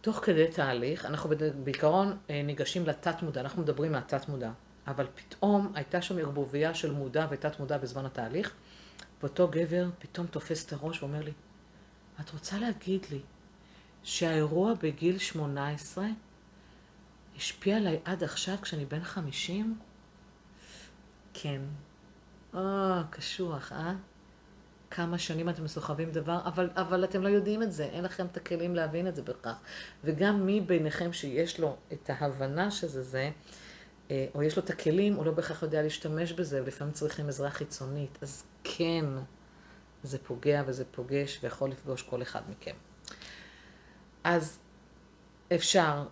תוך 0.00 0.16
כדי 0.16 0.48
תהליך, 0.48 1.04
אנחנו 1.04 1.30
בעיקרון 1.64 2.16
אה, 2.30 2.42
ניגשים 2.42 2.86
לתת 2.86 3.22
מודע, 3.22 3.40
אנחנו 3.40 3.62
מדברים 3.62 3.92
מהתת 3.92 4.28
מודע, 4.28 4.50
אבל 4.86 5.06
פתאום 5.14 5.72
הייתה 5.74 6.02
שם 6.02 6.18
ערבוביה 6.18 6.74
של 6.74 6.92
מודע 6.92 7.26
ותת 7.30 7.60
מודע 7.60 7.78
בזמן 7.78 8.06
התהליך, 8.06 8.54
ואותו 9.20 9.48
גבר 9.48 9.88
פתאום 9.98 10.26
תופס 10.26 10.66
את 10.66 10.72
הראש 10.72 11.02
ואומר 11.02 11.22
לי, 11.22 11.32
את 12.20 12.30
רוצה 12.30 12.58
להגיד 12.58 13.06
לי 13.10 13.20
שהאירוע 14.02 14.74
בגיל 14.82 15.18
18 15.18 16.06
השפיע 17.38 17.76
עליי 17.76 17.98
עד 18.04 18.24
עכשיו 18.24 18.56
כשאני 18.62 18.84
בן 18.84 19.04
50? 19.04 19.78
כן. 21.34 21.60
או, 22.54 22.60
קשוח, 23.10 23.72
אה? 23.72 23.94
כמה 24.90 25.18
שנים 25.18 25.48
אתם 25.48 25.64
מסוחבים 25.64 26.10
דבר, 26.10 26.40
אבל, 26.44 26.70
אבל 26.74 27.04
אתם 27.04 27.22
לא 27.22 27.28
יודעים 27.28 27.62
את 27.62 27.72
זה, 27.72 27.84
אין 27.84 28.04
לכם 28.04 28.26
את 28.26 28.36
הכלים 28.36 28.74
להבין 28.74 29.08
את 29.08 29.16
זה 29.16 29.22
בכך. 29.22 29.54
וגם 30.04 30.46
מי 30.46 30.60
ביניכם 30.60 31.12
שיש 31.12 31.60
לו 31.60 31.76
את 31.92 32.10
ההבנה 32.10 32.70
שזה 32.70 33.02
זה, 33.02 33.30
אה, 34.10 34.26
או 34.34 34.42
יש 34.42 34.56
לו 34.56 34.62
את 34.64 34.70
הכלים, 34.70 35.14
הוא 35.14 35.26
לא 35.26 35.32
בהכרח 35.32 35.62
יודע 35.62 35.82
להשתמש 35.82 36.32
בזה, 36.32 36.62
ולפעמים 36.62 36.92
צריכים 36.92 37.28
עזרה 37.28 37.50
חיצונית. 37.50 38.18
אז 38.22 38.44
כן, 38.64 39.04
זה 40.02 40.18
פוגע 40.18 40.62
וזה 40.66 40.84
פוגש 40.84 41.38
ויכול 41.42 41.70
לפגוש 41.70 42.02
כל 42.02 42.22
אחד 42.22 42.40
מכם. 42.50 42.74
אז 44.24 44.58
אפשר 45.54 46.06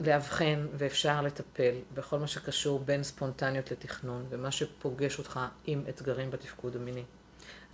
לאבחן 0.00 0.66
ואפשר 0.74 1.22
לטפל 1.22 1.74
בכל 1.94 2.18
מה 2.18 2.26
שקשור 2.26 2.78
בין 2.78 3.02
ספונטניות 3.02 3.70
לתכנון 3.70 4.26
ומה 4.28 4.50
שפוגש 4.50 5.18
אותך 5.18 5.40
עם 5.64 5.84
אתגרים 5.88 6.30
בתפקוד 6.30 6.76
המיני. 6.76 7.04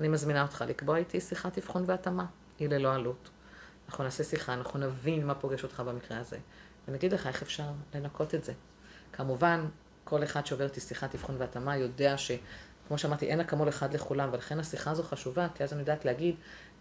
אני 0.00 0.08
מזמינה 0.08 0.42
אותך 0.42 0.64
לקבוע 0.68 0.96
איתי 0.96 1.20
שיחת 1.20 1.58
אבחון 1.58 1.84
והתאמה, 1.86 2.26
היא 2.58 2.68
ללא 2.68 2.94
עלות. 2.94 3.30
אנחנו 3.88 4.04
נעשה 4.04 4.24
שיחה, 4.24 4.54
אנחנו 4.54 4.78
נבין 4.78 5.26
מה 5.26 5.34
פוגש 5.34 5.62
אותך 5.62 5.80
במקרה 5.80 6.18
הזה, 6.18 6.38
ונגיד 6.88 7.12
לך 7.12 7.26
איך 7.26 7.42
אפשר 7.42 7.64
לנקות 7.94 8.34
את 8.34 8.44
זה. 8.44 8.52
כמובן, 9.12 9.66
כל 10.04 10.24
אחד 10.24 10.46
שעובר 10.46 10.64
איתי 10.64 10.80
שיחת 10.80 11.14
אבחון 11.14 11.36
והתאמה 11.38 11.76
יודע 11.76 12.18
ש... 12.18 12.30
כמו 12.88 12.98
שאמרתי, 12.98 13.26
אין 13.26 13.40
אקמול 13.40 13.68
אחד 13.68 13.94
לכולם, 13.94 14.28
ולכן 14.32 14.60
השיחה 14.60 14.90
הזו 14.90 15.02
חשובה, 15.02 15.46
כי 15.54 15.64
אז 15.64 15.72
אני 15.72 15.80
יודעת 15.80 16.04
להגיד 16.04 16.34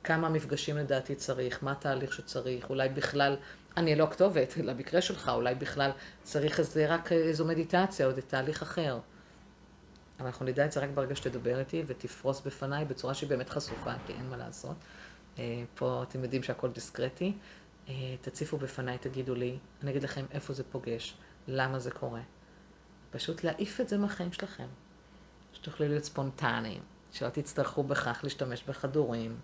כמה 0.04 0.30
מפגשים 0.30 0.78
לדעתי 0.78 1.16
צריך, 1.16 1.64
מה 1.64 1.72
התהליך 1.72 2.14
שצריך, 2.14 2.70
אולי 2.70 2.90
בכלל 2.90 3.36
אני 3.78 3.96
לא 3.96 4.04
הכתובת, 4.04 4.58
למקרה 4.58 5.02
שלך, 5.02 5.32
אולי 5.34 5.56
בכלל 5.56 5.92
צריך 6.24 6.60
איזה, 6.60 6.94
רק 6.94 7.12
איזו 7.12 7.46
מדיטציה 7.46 8.06
או 8.06 8.12
איזה 8.12 8.22
תהליך 8.22 8.62
אחר. 8.62 9.00
אבל 10.20 10.26
אנחנו 10.26 10.46
נדע 10.46 10.66
את 10.66 10.72
זה 10.72 10.80
רק 10.80 10.90
ברגע 10.94 11.16
שתדבר 11.16 11.60
איתי 11.60 11.84
ותפרוס 11.88 12.42
בפניי 12.42 12.86
בצורה 12.86 13.14
שהיא 13.14 13.30
באמת 13.30 13.50
חשופה, 13.50 13.92
כי 14.08 14.14
אין 14.14 14.30
מה 14.30 14.38
לעשות. 14.38 14.76
אה, 15.40 15.64
פה 15.76 16.04
אתם 16.08 16.24
יודעים 16.24 16.44
שהכל 16.44 16.70
דיסקרטי. 16.72 17.34
אה, 17.90 17.94
תציפו 18.22 18.58
בפניי, 18.58 18.98
תגידו 18.98 19.36
לי, 19.36 19.58
אני 19.84 19.92
אגיד 19.92 20.04
לכם 20.04 20.26
איפה 20.32 20.54
זה 20.54 20.64
פוגש, 20.64 21.18
למה 21.48 21.80
זה 21.80 21.92
קורה. 21.92 22.22
פשוט 23.12 23.44
להעיף 23.44 23.82
את 23.82 23.90
זה 23.90 23.98
מהחיים 23.98 24.32
שלכם. 24.32 24.68
שתוכלו 25.54 25.88
להיות 25.88 26.04
ספונטניים, 26.04 26.82
שלא 27.12 27.30
תצטרכו 27.30 27.84
בכך 27.84 28.20
להשתמש 28.24 28.64
בכדורים, 28.64 29.36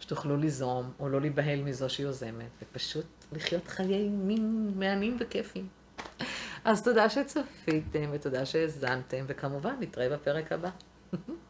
שתוכלו 0.00 0.36
ליזום 0.36 0.92
או 1.00 1.08
לא 1.08 1.20
להיבהל 1.20 1.62
מזו 1.62 1.90
שיוזמת, 1.90 2.50
ופשוט 2.62 3.19
לחיות 3.32 3.68
חיי 3.68 4.08
מין 4.08 4.72
מהנים 4.76 5.16
וכיפים. 5.20 5.68
אז 6.64 6.82
תודה 6.82 7.08
שצפיתם 7.10 8.10
ותודה 8.12 8.46
שהאזנתם, 8.46 9.24
וכמובן 9.26 9.74
נתראה 9.80 10.08
בפרק 10.08 10.52
הבא. 10.52 10.70